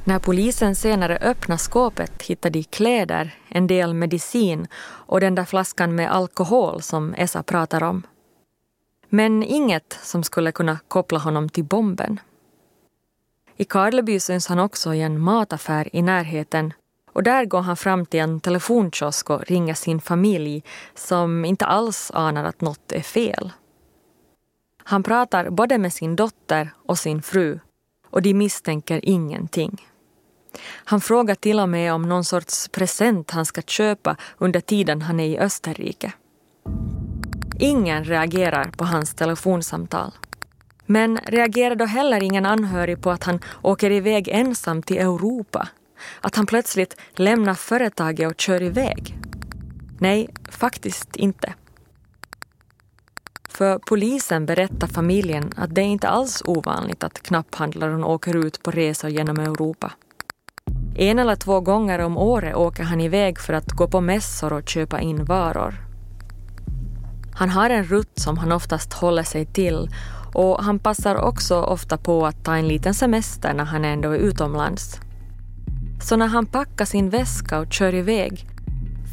När 0.05 0.19
polisen 0.19 0.75
senare 0.75 1.17
öppnade 1.17 1.59
skåpet 1.59 2.23
hittade 2.23 2.59
de 2.59 2.65
kläder, 2.65 3.35
en 3.49 3.67
del 3.67 3.95
medicin 3.95 4.67
och 4.83 5.21
den 5.21 5.35
där 5.35 5.45
flaskan 5.45 5.95
med 5.95 6.13
alkohol 6.13 6.83
som 6.83 7.15
Esa 7.15 7.43
pratar 7.43 7.83
om. 7.83 8.03
Men 9.09 9.43
inget 9.43 9.99
som 10.03 10.23
skulle 10.23 10.53
kunna 10.53 10.79
koppla 10.89 11.19
honom 11.19 11.49
till 11.49 11.65
bomben. 11.65 12.21
I 13.61 13.65
Karleby 13.65 14.21
syns 14.21 14.47
han 14.47 14.59
också 14.59 14.95
i 14.95 15.03
en 15.03 15.21
mataffär 15.21 15.97
i 15.97 16.03
närheten 16.03 16.73
och 17.13 17.23
där 17.23 17.45
går 17.45 17.61
han 17.61 17.77
fram 17.77 18.07
till 18.07 18.21
en 18.21 18.41
telefonkiosk 18.41 19.31
och 19.31 19.45
ringer 19.45 19.75
sin 19.75 20.01
familj 20.01 20.63
som 20.95 21.45
inte 21.45 21.65
alls 21.65 22.11
anar 22.15 22.45
att 22.45 22.61
något 22.61 22.93
är 22.93 23.01
fel. 23.01 23.53
Han 24.85 25.03
pratar 25.03 25.51
både 25.51 25.79
med 25.79 25.93
sin 25.93 26.17
dotter 26.17 26.71
och 26.87 26.99
sin 26.99 27.23
fru 27.23 27.61
och 28.11 28.23
de 28.23 28.35
misstänker 28.35 29.01
ingenting. 29.03 29.87
Han 30.85 31.01
frågar 31.01 31.35
till 31.35 31.61
och 31.61 31.69
med 31.69 31.93
om 31.93 32.03
någon 32.03 32.25
sorts 32.25 32.69
present 32.69 33.31
han 33.31 33.47
ska 33.47 33.63
köpa 33.63 34.17
under 34.39 34.61
tiden 34.61 35.03
han 35.03 35.21
är 35.21 35.27
i 35.27 35.39
Österrike. 35.39 36.13
Ingen 37.59 38.05
reagerar 38.05 38.71
på 38.77 38.85
hans 38.85 39.15
telefonsamtal. 39.15 40.13
Men 40.91 41.19
reagerar 41.27 41.75
då 41.75 41.85
heller 41.85 42.23
ingen 42.23 42.47
anhörig 42.47 43.03
på 43.03 43.11
att 43.11 43.25
han 43.25 43.41
åker 43.63 43.91
iväg 43.91 44.29
ensam 44.29 44.83
till 44.83 44.97
Europa? 44.97 45.69
Att 46.21 46.37
han 46.37 46.47
plötsligt 46.47 46.97
lämnar 47.15 47.55
företaget 47.55 48.31
och 48.31 48.41
kör 48.41 48.63
iväg? 48.63 49.19
Nej, 49.99 50.29
faktiskt 50.51 51.17
inte. 51.17 51.55
För 53.49 53.79
polisen 53.79 54.47
berättar 54.47 54.87
familjen 54.87 55.53
att 55.57 55.75
det 55.75 55.81
är 55.81 55.85
inte 55.85 56.09
alls 56.09 56.43
ovanligt 56.47 57.05
att 57.05 57.23
knapphandlaren 57.23 58.05
åker 58.05 58.47
ut 58.47 58.63
på 58.63 58.71
resor 58.71 59.11
genom 59.11 59.39
Europa. 59.39 59.93
En 60.97 61.19
eller 61.19 61.37
två 61.37 61.61
gånger 61.61 61.99
om 61.99 62.17
året 62.17 62.55
åker 62.55 62.83
han 62.83 63.01
iväg 63.01 63.39
för 63.39 63.53
att 63.53 63.73
gå 63.73 63.89
på 63.89 64.01
mässor 64.01 64.53
och 64.53 64.69
köpa 64.69 65.01
in 65.01 65.25
varor. 65.25 65.75
Han 67.35 67.49
har 67.49 67.71
en 67.71 67.85
rutt 67.85 68.19
som 68.19 68.39
han 68.39 68.53
oftast 68.53 68.93
håller 68.93 69.23
sig 69.23 69.47
till 69.47 69.89
och 70.39 70.65
han 70.65 70.79
passar 70.79 71.17
också 71.17 71.61
ofta 71.61 71.97
på 71.97 72.27
att 72.27 72.45
ta 72.45 72.57
en 72.57 72.69
liten 72.69 72.95
semester 72.95 73.55
när 73.55 73.65
han 73.65 73.85
ändå 73.85 74.11
är 74.11 74.19
utomlands. 74.19 75.01
Så 76.03 76.17
när 76.17 76.27
han 76.27 76.47
packar 76.47 76.85
sin 76.85 77.11
väska 77.11 77.59
och 77.59 77.73
kör 77.73 77.95
iväg 77.95 78.47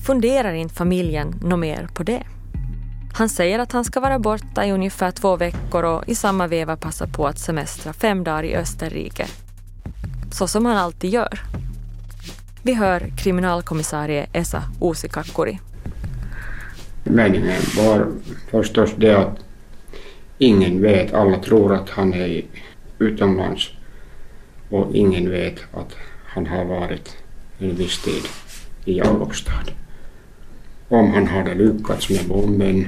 funderar 0.05 0.53
inte 0.53 0.75
familjen 0.75 1.39
något 1.41 1.59
mer 1.59 1.87
på 1.93 2.03
det. 2.03 2.23
Han 3.13 3.29
säger 3.29 3.59
att 3.59 3.71
han 3.71 3.85
ska 3.85 3.99
vara 3.99 4.19
borta 4.19 4.65
i 4.65 4.71
ungefär 4.71 5.11
två 5.11 5.35
veckor 5.35 5.83
och 5.83 6.03
i 6.07 6.15
samma 6.15 6.47
veva 6.47 6.77
passa 6.77 7.07
på 7.07 7.27
att 7.27 7.39
semestra 7.39 7.93
fem 7.93 8.23
dagar 8.23 8.43
i 8.43 8.55
Österrike. 8.55 9.25
Så 10.31 10.47
som 10.47 10.65
han 10.65 10.77
alltid 10.77 11.09
gör. 11.09 11.39
Vi 12.63 12.73
hör 12.73 13.11
kriminalkommissarie 13.17 14.27
Esa 14.33 14.63
Uusikakkuri. 14.81 15.59
Meningen 17.03 17.61
var 17.77 18.07
förstås 18.51 18.89
det 18.97 19.17
att 19.17 19.44
ingen 20.37 20.81
vet, 20.81 21.13
alla 21.13 21.39
tror 21.39 21.73
att 21.73 21.89
han 21.89 22.13
är 22.13 22.43
utomlands 22.99 23.69
och 24.69 24.95
ingen 24.95 25.29
vet 25.29 25.59
att 25.73 25.95
han 26.25 26.47
har 26.47 26.65
varit 26.65 27.17
en 27.59 27.75
viss 27.75 28.01
tid 28.01 28.23
i 28.85 28.97
Jakobstad. 28.97 29.71
Om 30.89 31.13
han 31.13 31.27
hade 31.27 31.53
lyckats 31.53 32.09
med 32.09 32.27
bomben, 32.27 32.87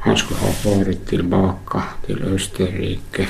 han 0.00 0.16
skulle 0.16 0.40
ha 0.40 0.52
farit 0.52 1.06
tillbaka 1.06 1.82
till 2.06 2.22
Österrike, 2.22 3.28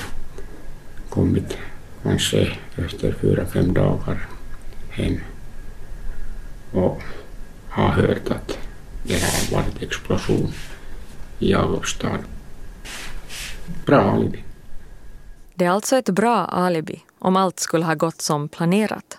kommit 1.09 1.59
kanske 2.03 2.53
efter 2.77 3.13
fyra, 3.13 3.47
fem 3.47 3.75
dagar 3.75 4.29
hem 4.91 5.21
och 6.73 7.03
har 7.69 7.89
hört 7.89 8.31
att 8.31 8.59
det 9.03 9.15
har 9.15 9.57
varit 9.57 9.83
explosion 9.83 10.53
i 11.39 11.51
Jakobstad. 11.51 12.19
Bra 13.87 14.01
alibi. 14.01 14.45
Det 15.55 15.65
är 15.65 15.71
alltså 15.71 15.97
ett 15.97 16.11
bra 16.11 16.45
alibi 16.45 17.03
om 17.19 17.37
allt 17.37 17.61
skulle 17.61 17.85
ha 17.85 17.95
gått 17.95 18.21
som 18.21 18.49
planerat. 18.49 19.19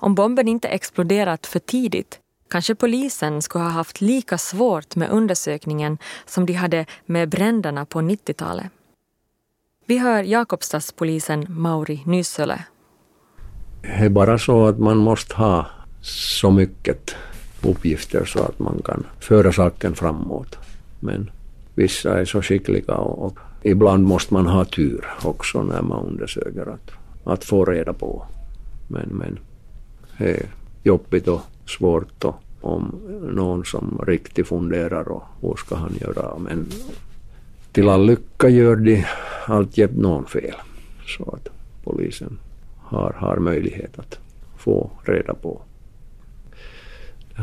Om 0.00 0.14
bomben 0.14 0.48
inte 0.48 0.68
exploderat 0.68 1.46
för 1.46 1.58
tidigt 1.58 2.20
kanske 2.50 2.74
polisen 2.74 3.42
skulle 3.42 3.64
ha 3.64 3.70
haft 3.70 4.00
lika 4.00 4.38
svårt 4.38 4.96
med 4.96 5.10
undersökningen 5.10 5.98
som 6.26 6.46
de 6.46 6.52
hade 6.52 6.86
med 7.06 7.28
bränderna 7.28 7.84
på 7.84 8.00
90-talet. 8.00 8.66
Vi 9.86 9.98
hör 9.98 10.22
Jakobstadspolisen 10.22 11.46
Mauri 11.48 12.02
Nysölä. 12.06 12.64
Det 13.82 13.88
är 13.88 14.08
bara 14.08 14.38
så 14.38 14.66
att 14.66 14.78
man 14.78 14.96
måste 14.96 15.34
ha 15.34 15.66
så 16.02 16.50
mycket 16.50 17.14
uppgifter 17.62 18.24
så 18.24 18.42
att 18.42 18.58
man 18.58 18.82
kan 18.84 19.06
föra 19.20 19.52
saken 19.52 19.94
framåt. 19.94 20.58
Men 21.00 21.30
vissa 21.74 22.20
är 22.20 22.24
så 22.24 22.42
skickliga 22.42 22.94
och, 22.94 23.26
och 23.26 23.38
ibland 23.66 24.04
måste 24.04 24.34
man 24.34 24.46
ha 24.46 24.64
tur 24.64 25.06
också 25.22 25.62
när 25.62 25.82
man 25.82 26.06
undersöker 26.06 26.66
att, 26.66 26.90
att 27.24 27.44
få 27.44 27.64
reda 27.64 27.92
på. 27.92 28.24
Men, 28.88 29.08
men 29.08 29.38
det 30.18 30.30
är 30.30 30.46
jobbigt 30.82 31.28
och 31.28 31.40
svårt 31.66 32.24
och 32.24 32.34
om 32.60 32.94
någon 33.30 33.64
som 33.64 34.04
riktigt 34.06 34.48
funderar 34.48 35.08
och 35.08 35.22
hur 35.40 35.56
ska 35.56 35.76
han 35.76 35.94
göra. 36.00 36.38
Men 36.38 36.66
till 37.72 37.88
all 37.88 38.06
lycka 38.06 38.48
gör 38.48 38.76
de 38.76 39.04
alltjämt 39.46 39.96
någon 39.96 40.26
fel. 40.26 40.54
Så 41.18 41.30
att 41.30 41.48
polisen 41.84 42.38
har, 42.78 43.12
har 43.12 43.36
möjlighet 43.36 43.98
att 43.98 44.18
få 44.56 44.90
reda 45.02 45.34
på. 45.34 45.60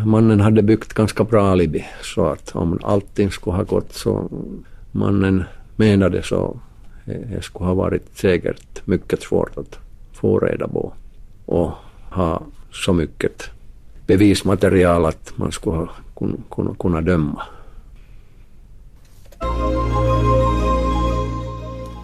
Mannen 0.06 0.40
hade 0.40 0.62
byggt 0.62 0.94
ganska 0.94 1.24
bra 1.24 1.48
alibi 1.48 1.86
så 2.02 2.26
att 2.26 2.56
om 2.56 2.80
allting 2.84 3.32
skulle 3.32 3.56
ha 3.56 3.64
gått 3.64 3.94
så 3.94 4.30
mannen 4.92 5.44
menade 5.76 6.24
så 6.24 6.60
det 7.06 7.42
skulle 7.42 7.66
ha 7.66 7.74
varit 7.74 8.18
säkert 8.18 8.88
mycket 8.88 9.22
svårt 9.22 9.58
att 9.58 9.80
få 10.14 10.40
reda 10.40 10.68
på 10.68 10.94
och 11.46 11.72
ha 12.10 12.42
så 12.72 12.94
mycket 12.94 13.50
bevismaterial 14.08 15.06
att 15.06 15.34
man 15.36 15.52
skulle 15.52 15.88
kunna, 16.50 16.76
kunna 16.80 17.02
döma. 17.02 17.44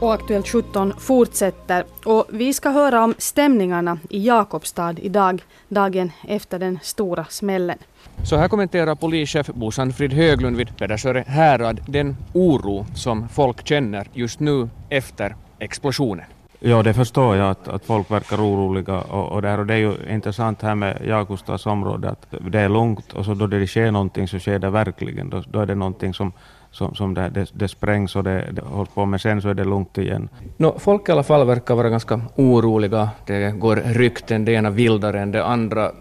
Och 0.10 0.16
Aktuellt 0.16 0.48
17 0.48 0.94
fortsätter. 0.98 1.86
Och 2.06 2.26
vi 2.30 2.54
ska 2.54 2.70
höra 2.70 3.04
om 3.04 3.16
stämningarna 3.18 4.00
i 4.10 4.28
Jakobstad 4.28 4.96
idag, 4.98 5.44
dagen 5.68 6.12
efter 6.28 6.60
den 6.60 6.80
stora 6.82 7.26
smällen. 7.26 7.78
Så 8.24 8.36
här 8.38 8.48
kommenterar 8.48 8.96
polischef 8.96 9.48
Bo 9.48 9.72
Sandfrid 9.72 10.14
Höglund 10.14 10.58
vid 10.58 10.78
Pedersöre 10.78 11.24
härad 11.28 11.82
den 11.88 12.18
oro 12.34 12.86
som 12.96 13.30
folk 13.30 13.68
känner 13.68 14.08
just 14.14 14.40
nu 14.40 14.70
efter 14.90 15.36
explosionen. 15.60 16.26
Ja, 16.60 16.84
det 16.84 16.94
förstår 16.94 17.36
jag 17.36 17.50
att, 17.50 17.68
att 17.68 17.86
folk 17.86 18.12
verkar 18.12 18.38
oroliga 18.38 19.02
och, 19.02 19.32
och, 19.32 19.42
där, 19.42 19.60
och 19.60 19.66
det 19.66 19.74
är 19.74 19.78
ju 19.78 19.94
intressant 20.10 20.62
här 20.62 20.76
med 20.76 21.02
Jakobstads 21.06 21.66
område 21.66 22.10
att 22.10 22.26
det 22.52 22.60
är 22.60 22.70
lugnt 22.70 23.14
och 23.14 23.26
så 23.26 23.34
då 23.34 23.48
det 23.48 23.68
sker 23.68 23.92
någonting 23.92 24.28
så 24.28 24.40
sker 24.40 24.60
det 24.60 24.70
verkligen. 24.70 25.30
Då, 25.30 25.44
då 25.48 25.60
är 25.60 25.66
det 25.66 25.76
någonting 25.76 26.14
som, 26.14 26.32
som, 26.72 26.96
som 26.96 27.14
det, 27.14 27.30
det, 27.30 27.52
det 27.54 27.68
sprängs 27.68 28.16
och 28.16 28.24
det, 28.24 28.52
det 28.52 28.62
hålls 28.62 28.90
på 28.90 29.06
med 29.06 29.22
sen 29.22 29.42
så 29.42 29.50
är 29.50 29.54
det 29.54 29.64
lugnt 29.64 29.98
igen. 29.98 30.30
No, 30.58 30.80
folk 30.80 31.10
i 31.10 31.12
alla 31.12 31.24
fall 31.24 31.48
verkar 31.48 31.76
vara 31.76 31.90
ganska 31.90 32.22
oroliga. 32.36 33.10
Det 33.26 33.52
går 33.52 33.76
rykten, 33.76 34.46
det 34.46 34.52
ena 34.52 34.70
vildare 34.70 35.22
än 35.22 35.32
det 35.32 35.46
andra. 35.46 35.92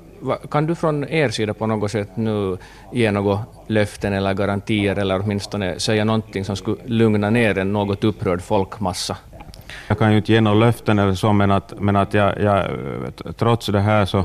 Kan 0.50 0.66
du 0.66 0.74
från 0.74 1.08
er 1.08 1.28
sida 1.28 1.54
på 1.54 1.66
något 1.66 1.90
sätt 1.90 2.16
nu 2.16 2.56
ge 2.92 3.10
några 3.10 3.44
löften 3.66 4.12
eller 4.12 4.34
garantier 4.34 4.98
eller 4.98 5.20
åtminstone 5.20 5.78
säga 5.80 6.04
någonting 6.04 6.44
som 6.44 6.56
skulle 6.56 6.76
lugna 6.84 7.30
ner 7.30 7.58
en 7.58 7.72
något 7.72 8.04
upprörd 8.04 8.42
folkmassa? 8.42 9.16
Jag 9.88 9.98
kan 9.98 10.10
ju 10.10 10.16
inte 10.16 10.32
ge 10.32 10.40
några 10.40 10.58
löften 10.58 10.98
eller 10.98 11.14
så, 11.14 11.32
men 11.32 11.50
att, 11.50 11.72
men 11.80 11.96
att 11.96 12.14
jag, 12.14 12.40
jag, 12.40 12.64
trots 13.36 13.66
det 13.66 13.80
här 13.80 14.04
så, 14.04 14.24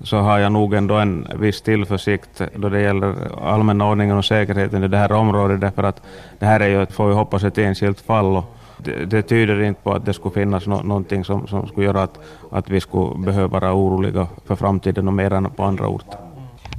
så 0.00 0.16
har 0.16 0.38
jag 0.38 0.52
nog 0.52 0.74
ändå 0.74 0.94
en 0.94 1.28
viss 1.34 1.62
tillförsikt 1.62 2.42
då 2.54 2.68
det 2.68 2.80
gäller 2.80 3.14
allmänna 3.42 3.88
ordningen 3.88 4.16
och 4.16 4.24
säkerheten 4.24 4.84
i 4.84 4.88
det 4.88 4.96
här 4.96 5.12
området, 5.12 5.60
därför 5.60 5.82
att 5.82 6.02
det 6.38 6.46
här 6.46 6.60
är 6.60 6.68
ju, 6.68 6.86
får 6.86 7.08
vi 7.08 7.14
hoppas, 7.14 7.44
ett 7.44 7.58
enskilt 7.58 8.00
fall. 8.00 8.36
Och 8.36 8.44
det, 8.78 9.04
det 9.04 9.22
tyder 9.22 9.62
inte 9.62 9.82
på 9.82 9.92
att 9.92 10.06
det 10.06 10.12
skulle 10.12 10.34
finnas 10.34 10.66
no, 10.66 10.82
någonting 10.82 11.24
som, 11.24 11.46
som 11.46 11.66
skulle 11.66 11.86
göra 11.86 12.02
att, 12.02 12.18
att 12.50 12.70
vi 12.70 12.80
skulle 12.80 13.24
behöva 13.24 13.60
vara 13.60 13.74
oroliga 13.74 14.26
för 14.46 14.56
framtiden 14.56 15.08
och 15.08 15.14
mer 15.14 15.32
än 15.32 15.50
på 15.50 15.64
andra 15.64 15.88
orter. 15.88 16.31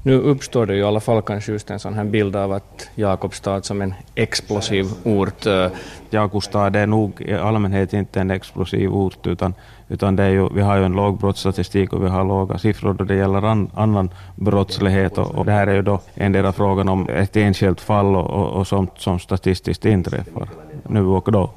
Nu 0.06 0.22
uppstår 0.22 0.66
det 0.66 0.74
ju 0.74 0.80
i 0.80 0.84
alla 0.84 1.00
fall 1.00 1.22
kanske 1.22 1.52
just 1.52 1.70
en 1.70 1.80
sån 1.80 1.94
här 1.94 2.04
bild 2.04 2.36
av 2.36 2.52
att 2.52 2.90
Jakobstad 2.96 3.62
som 3.62 3.82
en 3.82 3.94
explosiv 4.16 4.86
ort. 5.04 5.46
Eh, 5.46 5.68
Jakobstad 6.10 6.76
är 6.76 6.88
nog 6.88 7.22
i 7.22 7.34
allmänhet 7.34 7.94
inte 7.94 8.22
en 8.22 8.32
explosiv 8.32 8.94
ort 8.94 9.28
utan, 9.28 9.54
utan 9.88 10.16
det 10.16 10.24
är 10.24 10.30
ju, 10.30 10.50
vi 10.54 10.62
har 10.62 10.78
ju 10.78 10.86
en 10.86 10.92
låg 10.92 11.18
brottsstatistik 11.18 11.94
och 11.94 12.04
vi 12.04 12.10
har 12.10 12.26
låga 12.26 12.58
siffror 12.58 12.94
då 12.94 13.04
det 13.04 13.16
gäller 13.16 13.46
an, 13.46 13.72
annan 13.74 14.10
brottslighet 14.36 15.18
och, 15.18 15.36
och 15.36 15.46
det 15.46 15.52
här 15.52 15.68
är 15.68 15.76
ju 15.76 15.82
då 15.82 16.00
endera 16.16 16.52
frågan 16.52 16.90
om 16.90 17.10
ett 17.10 17.36
enskilt 17.36 17.82
fall 17.82 18.16
och, 18.16 18.30
och, 18.30 18.52
och 18.60 18.68
sånt 18.68 18.92
som 18.98 19.20
statistiskt 19.20 19.86
inträffar 19.86 20.50
nu 20.88 21.06
och 21.06 21.32
då. 21.32 21.50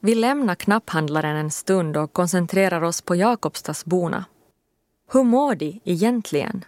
Vi 0.00 0.14
lämnar 0.14 0.54
knapphandlaren 0.54 1.36
en 1.36 1.50
stund 1.50 1.96
och 1.96 2.12
koncentrerar 2.12 2.82
oss 2.82 3.02
på 3.02 3.16
Jakobstadsborna. 3.16 4.24
Hur 5.12 5.24
mår 5.24 5.54
de 5.54 5.80
egentligen? 5.84 6.64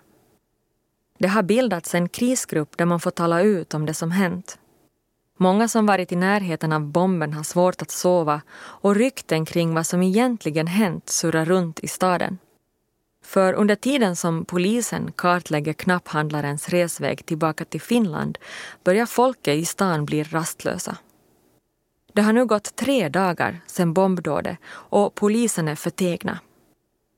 Det 1.20 1.28
har 1.28 1.42
bildats 1.42 1.94
en 1.94 2.08
krisgrupp 2.08 2.76
där 2.76 2.86
man 2.86 3.00
får 3.00 3.10
tala 3.10 3.42
ut 3.42 3.74
om 3.74 3.86
det 3.86 3.94
som 3.94 4.10
hänt. 4.10 4.58
Många 5.36 5.68
som 5.68 5.86
varit 5.86 6.12
i 6.12 6.16
närheten 6.16 6.72
av 6.72 6.86
bomben 6.86 7.32
har 7.32 7.42
svårt 7.42 7.82
att 7.82 7.90
sova 7.90 8.40
och 8.58 8.94
rykten 8.94 9.44
kring 9.44 9.74
vad 9.74 9.86
som 9.86 10.02
egentligen 10.02 10.66
hänt 10.66 11.08
surrar 11.08 11.44
runt 11.44 11.80
i 11.80 11.88
staden. 11.88 12.38
För 13.24 13.52
under 13.52 13.74
tiden 13.74 14.16
som 14.16 14.44
polisen 14.44 15.12
kartlägger 15.12 15.72
knapphandlarens 15.72 16.68
resväg 16.68 17.26
tillbaka 17.26 17.64
till 17.64 17.80
Finland 17.80 18.38
börjar 18.84 19.06
folket 19.06 19.54
i 19.54 19.64
stan 19.64 20.04
bli 20.04 20.22
rastlösa. 20.22 20.96
Det 22.12 22.22
har 22.22 22.32
nu 22.32 22.46
gått 22.46 22.76
tre 22.76 23.08
dagar 23.08 23.60
sedan 23.66 23.92
bombdådet 23.92 24.58
och 24.68 25.14
polisen 25.14 25.68
är 25.68 25.76
förtegna. 25.76 26.38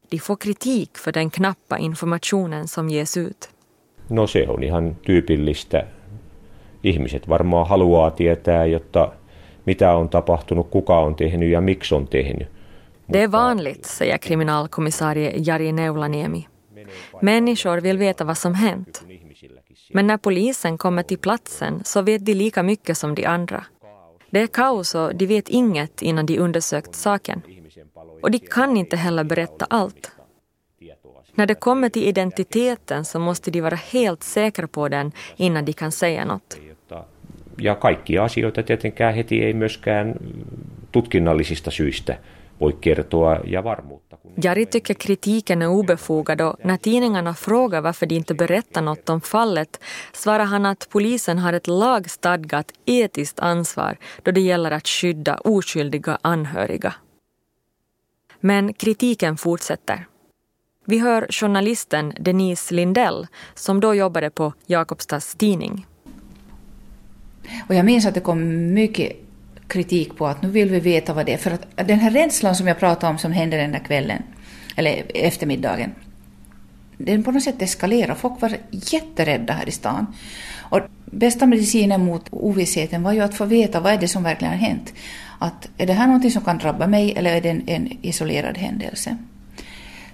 De 0.08 0.18
får 0.18 0.36
kritik 0.36 0.98
för 0.98 1.12
den 1.12 1.30
knappa 1.30 1.78
informationen 1.78 2.68
som 2.68 2.88
ges 2.88 3.16
ut. 3.16 3.51
No 4.12 4.26
se 4.26 4.46
on 4.48 4.62
ihan 4.62 4.96
tyypillistä. 5.02 5.86
Ihmiset 6.82 7.28
varmaan 7.28 7.68
haluaa 7.68 8.10
tietää, 8.10 8.66
jotta 8.66 9.12
mitä 9.66 9.94
on 9.94 10.08
tapahtunut, 10.08 10.70
kuka 10.70 10.98
on 10.98 11.14
tehnyt 11.14 11.50
ja 11.50 11.60
miksi 11.60 11.94
on 11.94 12.08
tehnyt. 12.08 12.48
Det 13.12 13.22
är 13.22 13.32
vanligt, 13.32 13.84
säger 13.84 14.18
kriminalkommissarie 14.18 15.32
Jari 15.46 15.72
Neulaniemi. 15.72 16.46
Människor 17.22 17.80
vill 17.80 17.98
veta 17.98 18.24
vad 18.24 18.38
som 18.38 18.54
hänt. 18.54 19.02
Men 19.94 20.06
när 20.06 20.16
polisen 20.16 20.78
kommer 20.78 21.02
till 21.02 21.18
platsen 21.18 21.80
så 21.84 22.02
vet 22.02 22.26
de 22.26 22.34
lika 22.34 22.62
mycket 22.62 22.98
som 22.98 23.14
de 23.14 23.24
andra. 23.26 23.64
Det 24.30 24.40
är 24.40 24.46
kaos 24.46 24.94
och 24.94 25.14
de 25.14 25.26
vet 25.26 25.48
inget 25.48 26.02
innan 26.02 26.26
de 26.26 26.38
undersökt 26.38 26.94
saken. 26.94 27.42
Och 28.22 28.30
de 28.30 28.38
kan 28.38 28.76
inte 28.76 28.96
heller 28.96 29.24
berätta 29.24 29.66
allt. 29.70 30.12
När 31.34 31.46
det 31.46 31.54
kommer 31.54 31.88
till 31.88 32.08
identiteten 32.08 33.04
så 33.04 33.18
måste 33.18 33.50
de 33.50 33.60
vara 33.60 33.76
helt 33.76 34.22
säkra 34.22 34.66
på 34.66 34.88
den 34.88 35.12
innan 35.36 35.64
de 35.64 35.72
kan 35.72 35.92
säga 35.92 36.24
något. 36.24 36.58
Ja 37.58 37.74
kaikkia 37.74 38.24
asioita 38.24 38.62
tietenkään 38.62 39.14
heti 39.14 39.44
ei 39.44 39.52
myöskään 39.52 40.14
tutkinnallisista 40.92 41.70
syistä 41.70 42.18
voi 42.60 42.72
kertoa 42.80 43.40
ja 43.44 43.64
varmuutta. 43.64 44.18
Jari 44.44 44.66
tycker 44.66 44.96
kritiken 44.98 45.62
är 45.62 45.68
obefogad 45.68 46.40
och 46.40 46.56
när 46.64 46.76
tidningarna 46.76 47.34
frågar 47.34 47.80
varför 47.80 48.06
de 48.06 48.14
inte 48.14 48.34
berättar 48.34 48.82
något 48.82 49.08
om 49.10 49.20
fallet 49.20 49.80
svarar 50.12 50.44
han 50.44 50.66
att 50.66 50.88
polisen 50.92 51.38
har 51.38 51.52
ett 51.52 51.66
lagstadgat 51.66 52.72
etiskt 52.86 53.40
ansvar 53.40 53.96
då 54.22 54.30
det 54.30 54.40
gäller 54.40 54.70
att 54.70 54.88
skydda 54.88 55.36
oskyldiga 55.36 56.18
anhöriga. 56.22 56.94
Men 58.40 58.74
kritiken 58.74 59.36
fortsätter. 59.36 60.06
Vi 60.84 60.98
hör 60.98 61.26
journalisten 61.30 62.12
Denise 62.20 62.74
Lindell 62.74 63.26
som 63.54 63.80
då 63.80 63.94
jobbade 63.94 64.30
på 64.30 64.52
Jakobstads 64.66 65.34
tidning. 65.34 65.86
Och 67.68 67.74
jag 67.74 67.84
minns 67.84 68.06
att 68.06 68.14
det 68.14 68.20
kom 68.20 68.72
mycket 68.74 69.12
kritik 69.68 70.16
på 70.16 70.26
att 70.26 70.42
nu 70.42 70.48
vill 70.48 70.68
vi 70.68 70.80
veta 70.80 71.14
vad 71.14 71.26
det 71.26 71.32
är. 71.32 71.38
För 71.38 71.50
att 71.50 71.66
den 71.88 71.98
här 71.98 72.10
rädslan 72.10 72.56
som 72.56 72.66
jag 72.66 72.78
pratade 72.78 73.10
om 73.12 73.18
som 73.18 73.32
hände 73.32 73.56
den 73.56 73.72
där 73.72 73.78
kvällen, 73.78 74.22
eller 74.76 75.02
eftermiddagen, 75.14 75.94
den 76.96 77.22
på 77.22 77.32
något 77.32 77.42
sätt 77.42 77.62
eskalerade. 77.62 78.14
Folk 78.14 78.40
var 78.40 78.56
jätterädda 78.70 79.52
här 79.52 79.68
i 79.68 79.72
stan. 79.72 80.06
Och 80.58 80.80
bästa 81.04 81.46
medicinen 81.46 82.04
mot 82.04 82.26
ovissheten 82.30 83.02
var 83.02 83.12
ju 83.12 83.20
att 83.20 83.34
få 83.34 83.44
veta 83.44 83.80
vad 83.80 83.92
är 83.92 83.98
det 83.98 84.08
som 84.08 84.22
verkligen 84.22 84.52
har 84.52 84.60
hänt. 84.60 84.92
Att 85.38 85.68
är 85.78 85.86
det 85.86 85.92
här 85.92 86.06
någonting 86.06 86.30
som 86.30 86.44
kan 86.44 86.58
drabba 86.58 86.86
mig 86.86 87.12
eller 87.16 87.36
är 87.36 87.40
det 87.40 87.50
en, 87.50 87.68
en 87.68 87.98
isolerad 88.02 88.58
händelse? 88.58 89.16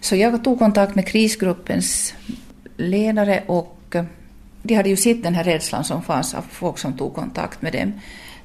Så 0.00 0.16
jag 0.16 0.44
tog 0.44 0.58
kontakt 0.58 0.94
med 0.94 1.06
krisgruppens 1.06 2.14
ledare 2.76 3.42
och 3.46 3.78
eh, 3.90 4.04
de 4.62 4.74
hade 4.74 4.88
ju 4.88 4.96
sett 4.96 5.22
den 5.22 5.34
här 5.34 5.44
rädslan 5.44 5.84
som 5.84 6.02
fanns 6.02 6.34
av 6.34 6.42
folk 6.50 6.78
som 6.78 6.96
tog 6.96 7.14
kontakt 7.14 7.62
med 7.62 7.72
dem. 7.72 7.92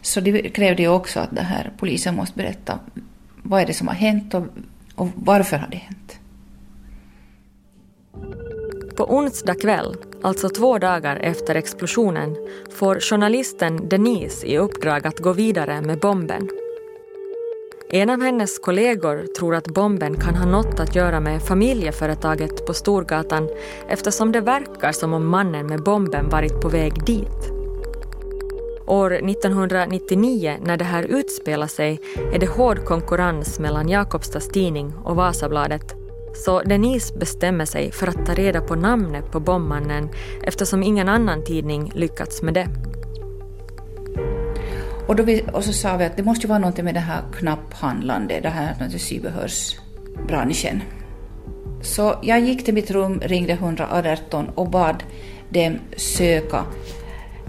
Så 0.02 0.20
de 0.20 0.50
krävde 0.50 0.82
ju 0.82 0.88
också 0.88 1.20
att 1.20 1.36
det 1.36 1.42
här, 1.42 1.72
polisen 1.78 2.16
måste 2.16 2.38
berätta 2.38 2.80
vad 3.44 3.62
är 3.62 3.66
det 3.66 3.74
som 3.74 3.88
har 3.88 3.96
hänt 3.96 4.34
och, 4.34 4.46
och 4.96 5.10
varför 5.16 5.58
har 5.58 5.68
det 5.68 5.78
hänt. 5.78 6.20
På 8.96 9.16
onsdag 9.16 9.56
kväll, 9.56 9.96
alltså 10.24 10.50
två 10.50 10.78
dagar 10.78 11.16
efter 11.16 11.56
explosionen, 11.56 12.36
får 12.72 13.00
journalisten 13.00 13.90
Denise 13.90 14.48
i 14.48 14.58
uppdrag 14.58 15.08
att 15.08 15.20
gå 15.20 15.34
vidare 15.34 15.82
med 15.82 16.00
bomben. 16.00 16.50
En 17.96 18.10
av 18.10 18.22
hennes 18.22 18.60
kollegor 18.60 19.26
tror 19.38 19.56
att 19.56 19.68
bomben 19.68 20.16
kan 20.16 20.36
ha 20.36 20.46
något 20.46 20.80
att 20.80 20.96
göra 20.96 21.20
med 21.20 21.42
familjeföretaget 21.44 22.66
på 22.66 22.74
Storgatan 22.74 23.50
eftersom 23.90 24.32
det 24.32 24.42
verkar 24.42 24.92
som 24.92 25.14
om 25.14 25.28
mannen 25.28 25.68
med 25.68 25.84
bomben 25.84 26.30
varit 26.30 26.62
på 26.62 26.70
väg 26.70 27.06
dit. 27.06 27.52
År 28.88 29.14
1999, 29.14 30.58
när 30.66 30.78
det 30.78 30.84
här 30.84 31.04
utspelar 31.04 31.68
sig, 31.68 32.00
är 32.34 32.40
det 32.40 32.50
hård 32.50 32.86
konkurrens 32.86 33.60
mellan 33.60 33.90
Jakobstads 33.90 34.48
tidning 34.48 34.94
och 35.04 35.16
Vasabladet. 35.16 35.96
Så 36.34 36.62
Denise 36.62 37.18
bestämmer 37.18 37.66
sig 37.66 37.92
för 37.92 38.08
att 38.08 38.26
ta 38.26 38.34
reda 38.34 38.62
på 38.62 38.76
namnet 38.76 39.32
på 39.32 39.40
bombmannen 39.40 40.10
eftersom 40.44 40.84
ingen 40.84 41.10
annan 41.10 41.44
tidning 41.44 41.92
lyckats 41.96 42.42
med 42.42 42.54
det. 42.54 42.93
Och, 45.08 45.16
då 45.16 45.24
vi, 45.24 45.44
och 45.54 45.64
så 45.64 45.74
sa 45.74 45.98
vi 45.98 46.06
att 46.06 46.18
det 46.18 46.24
måste 46.24 46.44
ju 46.44 46.50
vara 46.50 46.60
något 46.60 46.78
med 46.78 46.94
det 46.94 47.00
här 47.00 47.22
knapphandlande, 47.40 48.40
det 48.40 48.50
här 48.50 48.90
sybehörsbranschen. 48.98 50.82
Så 51.82 52.16
jag 52.22 52.40
gick 52.40 52.66
till 52.66 52.74
mitt 52.74 52.92
rum, 52.92 53.22
ringde 53.26 53.54
118 53.54 54.50
och 54.56 54.70
bad 54.70 55.04
dem 55.50 55.80
söka 55.98 56.66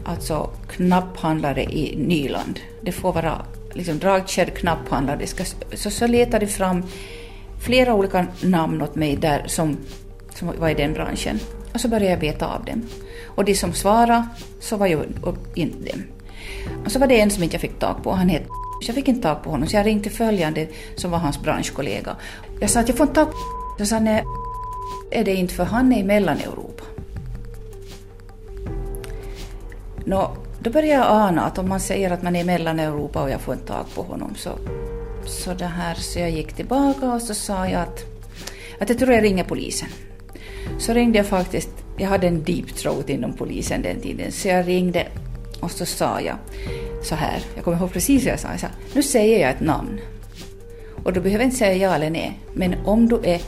alltså 0.05 0.51
knapphandlare 0.69 1.63
i 1.63 1.97
Nyland. 1.97 2.61
Det 2.83 2.93
får 2.93 3.13
vara 3.13 3.47
liksom 3.73 3.99
dragkedj 3.99 4.51
knapphandlare. 4.51 5.27
Ska, 5.27 5.45
så, 5.75 5.91
så 5.91 6.07
letade 6.07 6.47
de 6.47 6.53
fram 6.53 6.83
flera 7.65 7.95
olika 7.95 8.27
namn 8.43 8.83
åt 8.83 8.95
mig 8.95 9.17
där 9.17 9.43
som, 9.47 9.77
som 10.35 10.53
var 10.59 10.69
i 10.69 10.75
den 10.75 10.93
branschen. 10.93 11.41
Och 11.75 11.81
så 11.81 11.89
började 11.89 12.11
jag 12.11 12.21
beta 12.21 12.47
av 12.47 12.65
dem. 12.65 12.83
Och 13.25 13.45
de 13.45 13.55
som 13.55 13.73
svarade 13.73 14.29
så 14.61 14.77
var 14.77 14.87
ju 14.87 14.99
inte 15.55 15.93
dem. 15.93 16.03
Och 16.85 16.93
så 16.93 16.99
var 16.99 17.07
det 17.07 17.21
en 17.21 17.31
som 17.31 17.43
inte 17.43 17.55
jag 17.55 17.61
fick 17.61 17.79
tag 17.79 18.03
på. 18.03 18.13
Han 18.13 18.29
hette 18.29 18.49
jag 18.87 18.95
fick 18.95 19.09
inte 19.09 19.23
tag 19.23 19.43
på 19.43 19.51
honom 19.51 19.69
så 19.69 19.77
jag 19.77 19.87
ringde 19.87 20.11
följande 20.11 20.69
som 20.95 21.11
var 21.11 21.19
hans 21.19 21.43
branschkollega. 21.43 22.17
Jag 22.61 22.71
sa 22.71 22.81
att 22.81 22.89
jag 22.89 22.97
får 22.97 23.07
inte 23.07 23.21
tag 23.21 23.31
på 23.31 23.37
Jag 23.79 23.89
sa 23.89 24.01
nej, 24.01 24.25
är 25.11 25.25
det 25.25 25.35
inte 25.35 25.55
för 25.55 25.65
han 25.65 25.93
är 25.93 25.99
i 25.99 26.05
Mellaneuropa. 26.05 26.85
Nå, 30.05 30.37
då 30.61 30.71
började 30.71 30.93
jag 30.93 31.07
ana 31.07 31.43
att 31.43 31.59
om 31.59 31.69
man 31.69 31.81
säger 31.81 32.11
att 32.11 32.23
man 32.23 32.37
är 32.37 32.41
i 32.41 32.45
Mellaneuropa 32.45 33.23
och 33.23 33.31
jag 33.31 33.41
får 33.41 33.55
inte 33.55 33.67
tag 33.67 33.87
på 33.95 34.03
honom 34.03 34.35
så, 34.35 34.51
så 35.27 35.55
det 35.55 35.67
här, 35.67 35.95
så 35.95 36.19
jag 36.19 36.31
gick 36.31 36.53
tillbaka 36.53 37.13
och 37.13 37.23
så 37.23 37.35
sa 37.35 37.69
jag 37.69 37.81
att, 37.81 38.05
att 38.81 38.89
jag 38.89 38.99
tror 38.99 39.13
jag 39.13 39.25
ringer 39.25 39.45
polisen. 39.45 39.89
Så 40.79 40.93
ringde 40.93 41.19
jag 41.19 41.27
faktiskt, 41.27 41.71
jag 41.99 42.09
hade 42.09 42.27
en 42.27 42.45
deep 42.45 42.75
throat 42.75 43.09
inom 43.09 43.33
polisen 43.33 43.83
den 43.83 44.01
tiden, 44.01 44.33
så 44.33 44.49
jag 44.49 44.69
ringde 44.69 45.07
och 45.61 45.71
så 45.71 45.87
sa 45.87 46.21
jag 46.21 46.37
så 47.03 47.15
här, 47.15 47.43
jag 47.55 47.65
kommer 47.65 47.79
ihåg 47.79 47.93
precis 47.93 48.25
vad 48.25 48.33
jag 48.33 48.41
sa, 48.41 48.49
jag 48.51 48.61
sa, 48.61 48.69
nu 48.95 49.03
säger 49.03 49.41
jag 49.41 49.51
ett 49.51 49.61
namn. 49.61 50.01
Och 51.05 51.13
du 51.13 51.21
behöver 51.21 51.45
inte 51.45 51.57
säga 51.57 51.75
ja 51.75 51.95
eller 51.95 52.11
nej, 52.11 52.41
men 52.55 52.75
om 52.85 53.09
du 53.09 53.21
är 53.25 53.41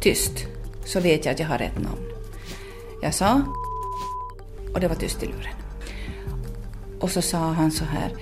tyst 0.00 0.46
så 0.84 1.00
vet 1.00 1.24
jag 1.24 1.32
att 1.32 1.40
jag 1.40 1.46
har 1.46 1.58
rätt 1.58 1.78
namn. 1.82 2.02
Jag 3.02 3.14
sa, 3.14 3.42
och 4.74 4.80
det 4.80 4.88
var 4.88 4.94
tyst 4.94 5.22
i 5.22 5.26
luren. 5.26 5.54
Och 7.00 7.10
så 7.10 7.22
sa 7.22 7.38
han 7.38 7.70
så 7.70 7.84
här, 7.84 8.12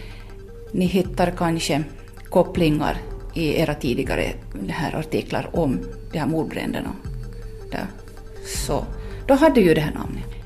ni 0.72 0.86
hittar 0.86 1.30
kanske 1.30 1.84
kopplingar 2.30 2.96
i 3.34 3.60
era 3.60 3.74
tidigare 3.74 4.32
här 4.68 4.96
artiklar 4.96 5.50
om 5.52 5.80
de 6.12 6.18
här 6.18 6.26
mordbränderna. 6.26 6.92
Där. 7.70 7.86
Så 8.46 8.84
då 9.26 9.34
hade 9.34 9.60
ju 9.60 9.74
det 9.74 9.80
här 9.80 9.94
namnet. 9.94 10.41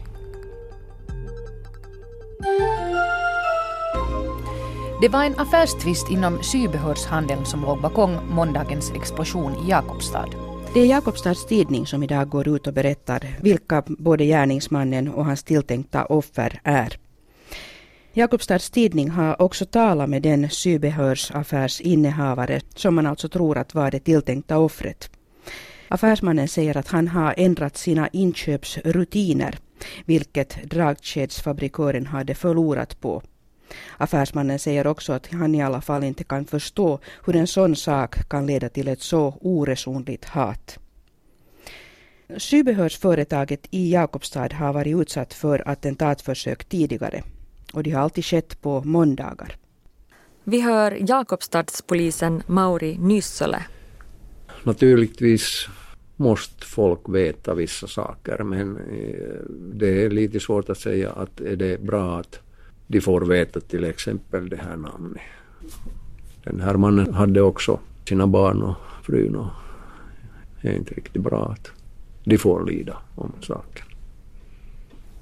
Det 5.00 5.08
var 5.08 5.24
en 5.24 5.38
affärstvist 5.38 6.10
inom 6.10 6.42
sybehörshandeln 6.42 7.46
som 7.46 7.62
låg 7.62 7.80
bakom 7.80 8.16
måndagens 8.30 8.90
explosion 8.90 9.66
i 9.66 9.70
Jakobstad. 9.70 10.28
Det 10.74 10.80
är 10.80 10.86
Jakobstads 10.86 11.46
tidning 11.46 11.86
som 11.86 12.02
idag 12.02 12.28
går 12.28 12.48
ut 12.48 12.66
och 12.66 12.72
berättar 12.72 13.36
vilka 13.40 13.82
både 13.86 14.24
gärningsmannen 14.24 15.08
och 15.08 15.24
hans 15.24 15.44
tilltänkta 15.44 16.04
offer 16.04 16.60
är. 16.64 16.98
Jakobstads 18.12 18.70
tidning 18.70 19.10
har 19.10 19.42
också 19.42 19.66
talat 19.66 20.10
med 20.10 20.22
den 20.22 20.50
sybehörsaffärsinnehavare 20.50 22.60
som 22.74 22.94
man 22.94 23.06
alltså 23.06 23.28
tror 23.28 23.58
att 23.58 23.74
var 23.74 23.90
det 23.90 24.00
tilltänkta 24.00 24.58
offret. 24.58 25.10
Affärsmannen 25.88 26.48
säger 26.48 26.76
att 26.76 26.88
han 26.88 27.08
har 27.08 27.34
ändrat 27.36 27.76
sina 27.76 28.08
inköpsrutiner, 28.08 29.58
vilket 30.04 30.70
dragkedsfabrikören 30.70 32.06
hade 32.06 32.34
förlorat 32.34 33.00
på. 33.00 33.22
Affärsmannen 33.96 34.58
säger 34.58 34.86
också 34.86 35.12
att 35.12 35.26
han 35.32 35.54
i 35.54 35.62
alla 35.62 35.80
fall 35.80 36.04
inte 36.04 36.24
kan 36.24 36.44
förstå 36.44 37.00
hur 37.24 37.36
en 37.36 37.46
sån 37.46 37.76
sak 37.76 38.28
kan 38.28 38.46
leda 38.46 38.68
till 38.68 38.88
ett 38.88 39.02
så 39.02 39.38
oresonligt 39.40 40.24
hat. 40.24 40.78
Sybehörsföretaget 42.36 43.66
i 43.70 43.92
Jakobstad 43.92 44.48
har 44.52 44.72
varit 44.72 44.96
utsatt 44.96 45.34
för 45.34 45.68
attentatförsök 45.68 46.64
tidigare 46.64 47.22
och 47.72 47.82
de 47.82 47.90
har 47.90 48.02
alltid 48.02 48.24
skett 48.24 48.62
på 48.62 48.82
måndagar. 48.84 49.56
Vi 50.44 50.60
hör 50.60 50.98
Jakobstadspolisen 51.08 52.42
Mauri 52.46 52.98
Nyssele. 52.98 53.62
Naturligtvis 54.62 55.68
måste 56.16 56.66
folk 56.66 57.00
veta 57.08 57.54
vissa 57.54 57.86
saker 57.86 58.42
men 58.42 58.76
eh, 58.76 59.40
det 59.74 60.04
är 60.04 60.10
lite 60.10 60.40
svårt 60.40 60.70
att 60.70 60.78
säga 60.78 61.10
att 61.10 61.40
är 61.40 61.56
det 61.56 61.82
bra 61.82 62.18
att 62.18 62.40
de 62.86 63.00
får 63.00 63.20
veta 63.20 63.60
till 63.60 63.84
exempel 63.84 64.48
det 64.48 64.56
här 64.56 64.76
namnet. 64.76 65.22
Den 66.44 66.60
här 66.60 66.76
mannen 66.76 67.14
hade 67.14 67.40
också 67.40 67.80
sina 68.08 68.26
barn 68.26 68.62
och 68.62 68.76
frun 69.02 69.36
och 69.36 69.46
det 70.62 70.68
är 70.68 70.72
inte 70.72 70.94
riktigt 70.94 71.22
bra 71.22 71.48
att 71.52 71.70
de 72.24 72.38
får 72.38 72.64
lida 72.64 72.96
om 73.14 73.32
saken. 73.40 73.86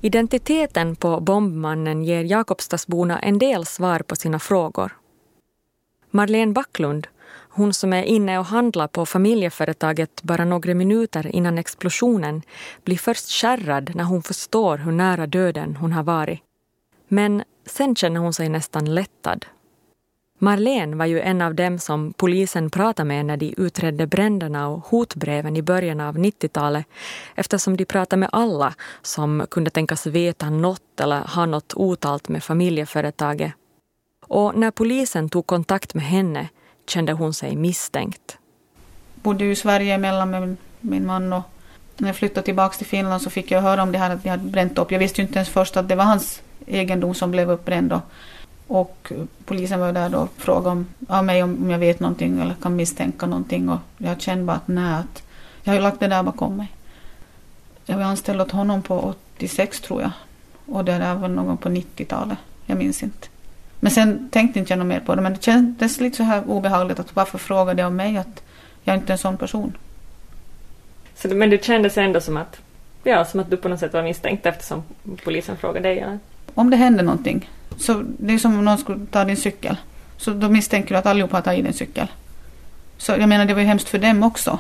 Identiteten 0.01 0.97
på 0.97 1.21
bombmannen 1.21 2.05
ger 2.05 2.25
Jakobstadsborna 2.25 3.19
en 3.19 3.39
del 3.39 3.67
svar 3.67 3.99
på 3.99 4.17
sina 4.17 4.39
frågor. 4.39 4.93
Marlene 6.11 6.53
Backlund, 6.53 7.07
hon 7.55 7.75
som 7.75 7.93
är 7.93 8.03
inne 8.03 8.39
och 8.39 8.45
handlar 8.45 8.87
på 8.87 9.07
familjeföretaget 9.07 10.23
bara 10.23 10.45
några 10.45 10.75
minuter 10.75 11.27
innan 11.27 11.59
explosionen, 11.59 12.43
blir 12.85 12.97
först 12.97 13.31
skärrad 13.31 13.91
när 13.95 14.05
hon 14.05 14.23
förstår 14.23 14.79
hur 14.79 14.93
nära 14.93 15.27
döden 15.27 15.77
hon 15.77 15.93
har 15.93 16.03
varit. 16.03 16.41
Men 17.09 17.43
sen 17.67 17.97
känner 17.97 18.21
hon 18.21 18.33
sig 18.33 18.49
nästan 18.49 18.95
lättad. 18.95 19.47
Marlene 20.39 20.97
var 20.97 21.07
ju 21.07 21.21
en 21.21 21.43
av 21.43 21.55
dem 21.55 21.79
som 21.79 22.13
polisen 22.13 22.71
pratade 22.71 23.09
med 23.09 23.27
när 23.27 23.37
de 23.37 23.55
utredde 23.57 24.07
bränderna 24.07 24.69
och 24.69 24.87
hotbreven 24.87 25.57
i 25.57 25.63
början 25.63 26.01
av 26.01 26.19
90-talet 26.19 26.87
eftersom 27.35 27.77
de 27.77 27.85
pratade 27.85 28.21
med 28.21 28.29
alla 28.33 28.75
som 29.03 29.47
kunde 29.51 29.71
tänkas 29.71 30.07
veta 30.07 30.51
något 30.51 31.01
eller 31.01 31.21
ha 31.21 31.47
något 31.47 31.75
otalt 31.75 32.29
med 32.29 32.45
familjeföretaget. 32.45 33.53
Och 34.27 34.55
när 34.57 34.71
polisen 34.71 35.29
tog 35.29 35.47
kontakt 35.47 35.95
med 35.95 36.05
henne 36.05 36.49
kände 36.87 37.13
hon 37.13 37.35
sig 37.35 37.57
misstänkt. 37.57 38.39
Jag 39.15 39.23
bodde 39.23 39.45
i 39.45 39.57
Sverige 39.57 39.95
emellan 39.95 40.31
med 40.31 40.57
min 40.81 41.07
man 41.07 41.33
och 41.33 41.43
när 41.97 42.09
jag 42.09 42.17
flyttade 42.17 42.45
tillbaka 42.45 42.77
till 42.77 42.87
Finland 42.87 43.23
så 43.23 43.31
fick 43.31 43.51
jag 43.51 43.63
höra 43.63 43.83
om 43.83 43.93
det 43.93 43.99
här 43.99 44.11
att 44.11 44.25
vi 44.25 44.29
hade 44.29 44.45
bränt 44.45 44.79
upp. 44.79 44.93
Jag 44.93 44.99
visste 44.99 45.21
ju 45.21 45.27
inte 45.27 45.39
ens 45.39 45.49
först 45.49 45.77
att 45.77 45.89
det 45.89 45.95
var 45.95 46.05
hans 46.05 46.43
egendom 46.67 47.15
som 47.15 47.31
blev 47.31 47.51
uppbränd. 47.51 47.91
Då. 47.91 48.01
och 48.67 49.13
polisen 49.45 49.81
var 49.81 49.93
där 49.93 50.09
då 50.09 50.19
och 50.19 50.33
frågade 50.37 50.69
om, 50.69 50.87
av 51.09 51.25
mig 51.25 51.43
om 51.43 51.71
jag 51.71 51.79
vet 51.79 52.01
någonting 52.01 52.41
eller 52.41 52.55
kan 52.55 52.77
misstänka 52.77 53.27
någonting. 53.27 53.69
Och 53.69 53.79
jag 53.99 54.21
kände 54.21 54.45
bara 54.45 54.57
att 54.57 54.69
nej, 54.69 54.95
att 54.95 55.23
jag 55.63 55.73
har 55.73 55.77
ju 55.77 55.83
lagt 55.83 56.01
det 56.01 56.09
där 56.09 56.23
bakom 56.23 56.57
mig. 56.57 56.73
Jag 57.87 57.97
var 57.97 58.05
anställd 58.05 58.41
åt 58.41 58.51
honom 58.51 58.83
på 58.83 59.15
86 59.39 59.81
tror 59.81 60.03
jag. 60.03 60.11
Och 60.67 60.85
det 60.85 60.99
där 60.99 61.15
var 61.15 61.29
någon 61.29 61.47
gång 61.47 61.57
på 61.57 61.69
90-talet. 61.69 62.39
Jag 62.67 62.79
minns 62.79 63.03
inte. 63.03 63.29
Men 63.85 63.91
sen 63.91 64.29
tänkte 64.31 64.59
inte 64.59 64.73
jag 64.73 64.79
något 64.79 64.87
mer 64.87 65.01
på 65.01 65.15
det. 65.15 65.23
Men 65.23 65.33
det 65.33 65.43
kändes 65.43 66.01
lite 66.01 66.17
så 66.17 66.23
här 66.23 66.43
obehagligt 66.47 66.99
att 66.99 67.17
varför 67.17 67.39
frågade 67.39 67.83
det 67.83 67.87
om 67.87 67.97
mig? 67.97 68.17
Att 68.17 68.43
jag 68.85 68.95
är 68.95 68.99
inte 68.99 69.13
en 69.13 69.19
sån 69.19 69.37
person. 69.37 69.77
Så, 71.15 71.29
men 71.29 71.51
det 71.51 71.65
kändes 71.65 71.99
ändå 71.99 72.21
som 72.21 72.37
att, 72.37 72.61
ja, 73.03 73.25
som 73.25 73.41
att 73.41 73.51
du 73.51 73.57
på 73.57 73.69
något 73.69 73.81
sätt 73.81 73.93
var 73.93 74.03
misstänkt 74.03 74.47
eftersom 74.47 74.83
polisen 75.25 75.57
frågade 75.57 75.89
dig? 75.89 75.99
Eller? 75.99 76.19
Om 76.55 76.71
det 76.71 76.77
händer 76.77 77.05
någonting, 77.05 77.51
så 77.77 78.03
det 78.19 78.35
är 78.35 78.39
som 78.39 78.59
om 78.59 78.65
någon 78.65 78.79
skulle 78.79 79.07
ta 79.07 79.25
din 79.25 79.37
cykel. 79.37 79.77
Så 80.17 80.31
då 80.31 80.49
misstänker 80.49 80.95
du 80.95 80.99
att 80.99 81.07
allihopa 81.07 81.37
har 81.37 81.43
tagit 81.43 81.65
din 81.65 81.73
cykel. 81.73 82.07
Så 82.97 83.13
jag 83.13 83.29
menar, 83.29 83.45
det 83.45 83.55
var 83.55 83.61
ju 83.61 83.67
hemskt 83.67 83.89
för 83.89 83.99
dem 83.99 84.23
också. 84.23 84.59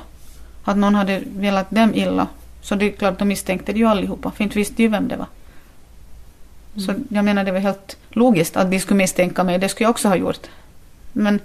Att 0.65 0.77
någon 0.77 0.95
hade 0.95 1.23
velat 1.37 1.71
dem 1.71 1.95
illa. 1.95 2.27
Så 2.63 2.75
det 2.75 2.85
är 2.85 2.91
klart, 2.91 3.19
de 3.19 3.29
misstänkte 3.29 3.73
det 3.73 3.79
ju 3.79 3.87
allihopa. 3.87 4.31
För 4.31 4.45
inte 4.45 4.59
visste 4.59 4.83
ju 4.83 4.89
vem 4.89 5.09
det 5.09 5.17
var. 5.17 5.27
Mm. 6.77 6.87
Så 6.87 7.15
jag 7.15 7.25
menar, 7.25 7.45
det 7.45 7.53
var 7.53 7.59
helt 7.59 7.97
logiskt 8.11 8.57
att 8.57 8.71
de 8.71 8.81
skulle 8.81 8.99
misstänka 8.99 9.45
mig. 9.45 9.59
Det 9.59 9.69
skulle 9.69 9.85
jag 9.85 9.91
också 9.91 10.09
ha 10.09 10.17
gjort. 10.17 10.47
Men 11.13 11.41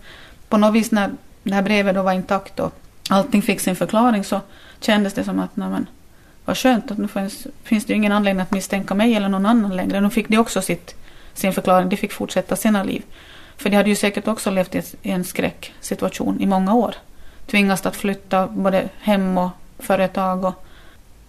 på 0.49 0.57
något 0.57 0.73
vis 0.73 0.91
när 0.91 1.11
det 1.43 1.53
här 1.53 1.61
brevet 1.61 1.95
då 1.95 2.01
var 2.01 2.13
intakt 2.13 2.59
och 2.59 2.73
allting 3.09 3.41
fick 3.41 3.59
sin 3.59 3.75
förklaring 3.75 4.23
så 4.23 4.41
kändes 4.79 5.13
det 5.13 5.23
som 5.23 5.39
att 5.39 5.55
nej 5.55 5.69
men, 5.69 5.87
vad 6.45 6.57
skönt 6.57 6.91
att 6.91 6.97
nu 6.97 7.07
finns, 7.07 7.47
finns 7.63 7.85
det 7.85 7.93
ju 7.93 7.97
ingen 7.97 8.11
anledning 8.11 8.41
att 8.41 8.51
misstänka 8.51 8.93
mig 8.93 9.15
eller 9.15 9.29
någon 9.29 9.45
annan 9.45 9.75
längre. 9.75 10.01
Nu 10.01 10.09
fick 10.09 10.27
de 10.27 10.37
också 10.37 10.61
sitt, 10.61 10.95
sin 11.33 11.53
förklaring, 11.53 11.89
de 11.89 11.97
fick 11.97 12.11
fortsätta 12.11 12.55
sina 12.55 12.83
liv. 12.83 13.03
För 13.57 13.69
de 13.69 13.75
hade 13.75 13.89
ju 13.89 13.95
säkert 13.95 14.27
också 14.27 14.51
levt 14.51 14.75
i 14.75 14.83
en 15.01 15.23
skräcksituation 15.23 16.41
i 16.41 16.45
många 16.45 16.73
år. 16.73 16.95
Tvingats 17.45 17.85
att 17.85 17.95
flytta 17.95 18.47
både 18.47 18.89
hem 18.99 19.37
och 19.37 19.49
företag 19.79 20.45
och, 20.45 20.65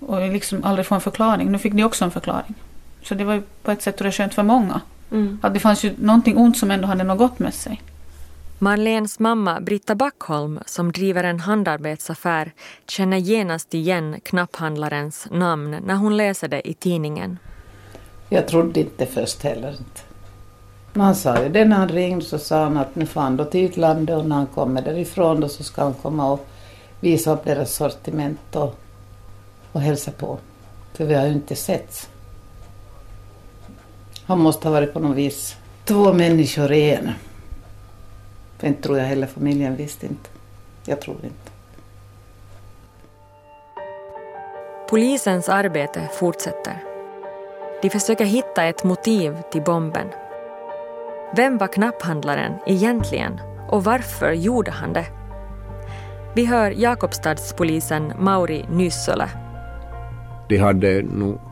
och 0.00 0.28
liksom 0.28 0.64
aldrig 0.64 0.86
få 0.86 0.94
en 0.94 1.00
förklaring. 1.00 1.52
Nu 1.52 1.58
fick 1.58 1.72
de 1.72 1.84
också 1.84 2.04
en 2.04 2.10
förklaring. 2.10 2.54
Så 3.02 3.14
det 3.14 3.24
var 3.24 3.34
ju 3.34 3.42
på 3.62 3.70
ett 3.70 3.82
sätt 3.82 3.98
det 3.98 4.12
skönt 4.12 4.34
för 4.34 4.42
många. 4.42 4.80
Mm. 5.10 5.38
Att 5.42 5.54
det 5.54 5.60
fanns 5.60 5.84
ju 5.84 5.94
någonting 5.98 6.36
ont 6.36 6.58
som 6.58 6.70
ändå 6.70 6.86
hade 6.86 7.04
något 7.04 7.18
gott 7.18 7.38
med 7.38 7.54
sig. 7.54 7.82
Marlens 8.58 9.18
mamma 9.18 9.60
Britta 9.60 9.94
Backholm, 9.94 10.60
som 10.66 10.92
driver 10.92 11.24
en 11.24 11.40
handarbetsaffär, 11.40 12.52
känner 12.88 13.16
genast 13.16 13.74
igen 13.74 14.16
knapphandlarens 14.22 15.28
namn 15.30 15.76
när 15.86 15.94
hon 15.94 16.16
läser 16.16 16.48
det 16.48 16.68
i 16.68 16.74
tidningen. 16.74 17.38
Jag 18.28 18.48
trodde 18.48 18.80
inte 18.80 19.06
först 19.06 19.42
heller 19.42 19.70
inte. 19.70 20.00
Man 20.92 21.14
sa 21.14 21.42
ju 21.42 21.48
det 21.48 21.64
när 21.64 21.76
han 21.76 21.88
ringde 21.88 22.24
så 22.24 22.38
sa 22.38 22.62
han 22.62 22.76
att 22.76 22.94
nu 22.94 23.06
får 23.06 23.20
han 23.20 23.36
då 23.36 23.44
till 23.44 23.64
utlandet 23.64 24.16
och 24.16 24.26
när 24.26 24.36
han 24.36 24.46
kommer 24.46 24.82
därifrån 24.82 25.40
då 25.40 25.48
så 25.48 25.62
ska 25.62 25.82
han 25.82 25.94
komma 25.94 26.32
och 26.32 26.46
visa 27.00 27.32
upp 27.32 27.44
deras 27.44 27.74
sortiment 27.74 28.56
och, 28.56 28.78
och 29.72 29.80
hälsa 29.80 30.10
på. 30.10 30.38
För 30.94 31.04
vi 31.04 31.14
har 31.14 31.26
ju 31.26 31.32
inte 31.32 31.56
setts. 31.56 32.08
Han 34.30 34.40
måste 34.40 34.68
ha 34.68 34.72
varit 34.72 34.92
på 34.92 35.00
något 35.00 35.16
vis 35.16 35.56
två 35.84 36.12
människor 36.12 36.72
i 36.72 36.90
en. 36.90 37.10
För 38.58 38.66
inte 38.66 38.82
tror 38.82 38.98
jag 38.98 39.04
heller 39.04 39.26
familjen 39.26 39.76
visste 39.76 40.06
inte. 40.06 40.30
Jag 40.84 41.00
tror 41.00 41.16
inte. 41.16 41.50
Polisens 44.90 45.48
arbete 45.48 46.08
fortsätter. 46.12 46.84
De 47.82 47.90
försöker 47.90 48.24
hitta 48.24 48.64
ett 48.64 48.84
motiv 48.84 49.36
till 49.52 49.62
bomben. 49.62 50.06
Vem 51.36 51.58
var 51.58 51.72
knapphandlaren 51.72 52.52
egentligen 52.66 53.40
och 53.68 53.84
varför 53.84 54.32
gjorde 54.32 54.70
han 54.70 54.92
det? 54.92 55.06
Vi 56.34 56.44
hör 56.44 56.70
Jakobstadspolisen 56.70 58.12
Mauri 58.18 58.64
Nyssölä. 58.70 59.28
De 60.48 60.56
hade 60.56 61.02
nog 61.02 61.49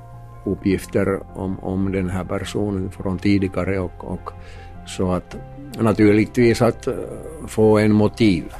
uppgifter 0.52 1.20
om, 1.34 1.58
om 1.58 1.92
den 1.92 2.10
här 2.10 2.24
personen 2.24 2.90
från 2.90 3.18
tidigare 3.18 3.78
och, 3.78 4.04
och 4.04 4.30
så 4.86 5.12
att 5.12 5.36
naturligtvis 5.78 6.62
att 6.62 6.86
eh, 6.86 6.94
få 7.46 7.78
en 7.78 7.92
motiv. 7.92 8.52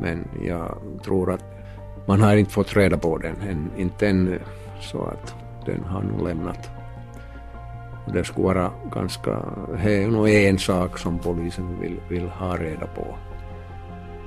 Men 0.00 0.28
jag 0.44 0.78
tror 1.04 1.32
att 1.32 1.44
man 2.06 2.20
har 2.20 2.36
inte 2.36 2.52
fått 2.52 2.76
reda 2.76 2.98
på 2.98 3.18
den, 3.18 3.36
än, 3.40 3.70
inte 3.76 4.08
ännu, 4.08 4.40
så 4.80 5.02
att 5.02 5.34
den 5.66 5.84
har 5.84 6.02
nog 6.02 6.28
lämnat. 6.28 6.70
Det 8.12 8.24
skulle 8.24 8.46
vara 8.46 8.72
ganska, 8.92 9.42
det 9.82 10.02
är 10.02 10.08
nog 10.08 10.28
en 10.28 10.58
sak 10.58 10.98
som 10.98 11.18
polisen 11.18 11.80
vill, 11.80 12.00
vill 12.08 12.28
ha 12.28 12.56
reda 12.56 12.86
på. 12.86 13.16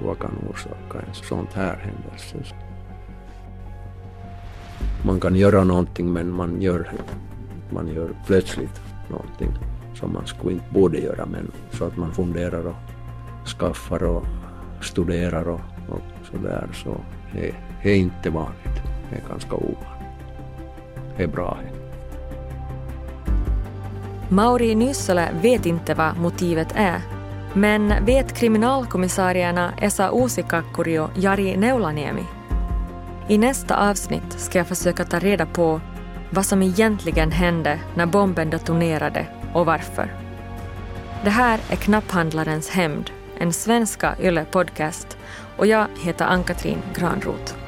Vad 0.02 0.20
kan 0.20 0.32
orsaka 0.50 1.06
en 1.08 1.14
sånt 1.14 1.54
här 1.54 1.78
händelse? 1.78 2.56
Man 5.04 5.20
kan 5.20 5.36
göra 5.36 5.64
någonting 5.64 6.14
men 6.14 6.32
man 6.32 6.62
gör, 6.62 6.92
man 7.70 7.88
gör 7.88 8.10
plötsligt 8.28 8.82
någonting 9.10 9.50
som 9.96 10.14
man 10.14 10.28
skulle 10.28 10.54
inte 10.54 10.74
borde 10.74 11.00
göra 11.00 11.26
men 11.26 11.52
så 11.72 11.86
att 11.86 11.98
man 11.98 12.14
funderar 12.14 12.68
och 12.68 12.76
skaffar 13.60 14.04
och 14.04 14.26
studerar 14.82 15.50
och, 15.50 15.62
och 15.90 16.02
sådär 16.32 16.68
så 16.74 16.96
det 17.34 17.56
är 17.92 17.96
inte 17.96 18.30
vanligt. 18.30 18.82
Det 19.10 19.16
är 19.16 19.30
ganska 19.30 19.56
ovanligt. 19.56 19.86
Det 21.18 21.24
är 21.24 21.28
bra. 21.28 21.58
Mauri 24.30 24.76
Nyssälä 24.76 25.30
vet 25.42 25.66
inte 25.66 25.94
vad 25.94 26.18
motivet 26.18 26.74
är 26.76 27.02
men 27.54 28.06
vet 28.06 28.34
kriminalkommissarierna 28.34 29.74
Esa 29.82 30.10
Uusikakkurio 30.12 31.00
och 31.00 31.10
Jari 31.16 31.58
Neulaniemi? 31.58 32.39
I 33.30 33.38
nästa 33.38 33.90
avsnitt 33.90 34.34
ska 34.38 34.58
jag 34.58 34.68
försöka 34.68 35.06
ta 35.06 35.20
reda 35.20 35.46
på 35.46 35.82
vad 36.30 36.46
som 36.46 36.62
egentligen 36.62 37.32
hände 37.32 37.80
när 37.96 38.06
bomben 38.06 38.50
detonerade 38.50 39.28
och 39.54 39.66
varför. 39.66 40.14
Det 41.24 41.30
här 41.30 41.60
är 41.70 41.76
Knapphandlarens 41.76 42.70
hämnd, 42.70 43.12
en 43.38 43.54
svenska 43.54 44.16
Yle 44.22 44.46
podcast 44.46 45.18
och 45.58 45.68
jag 45.68 45.88
heter 46.02 46.26
Ann-Katrin 46.26 46.82
Granroth. 46.94 47.59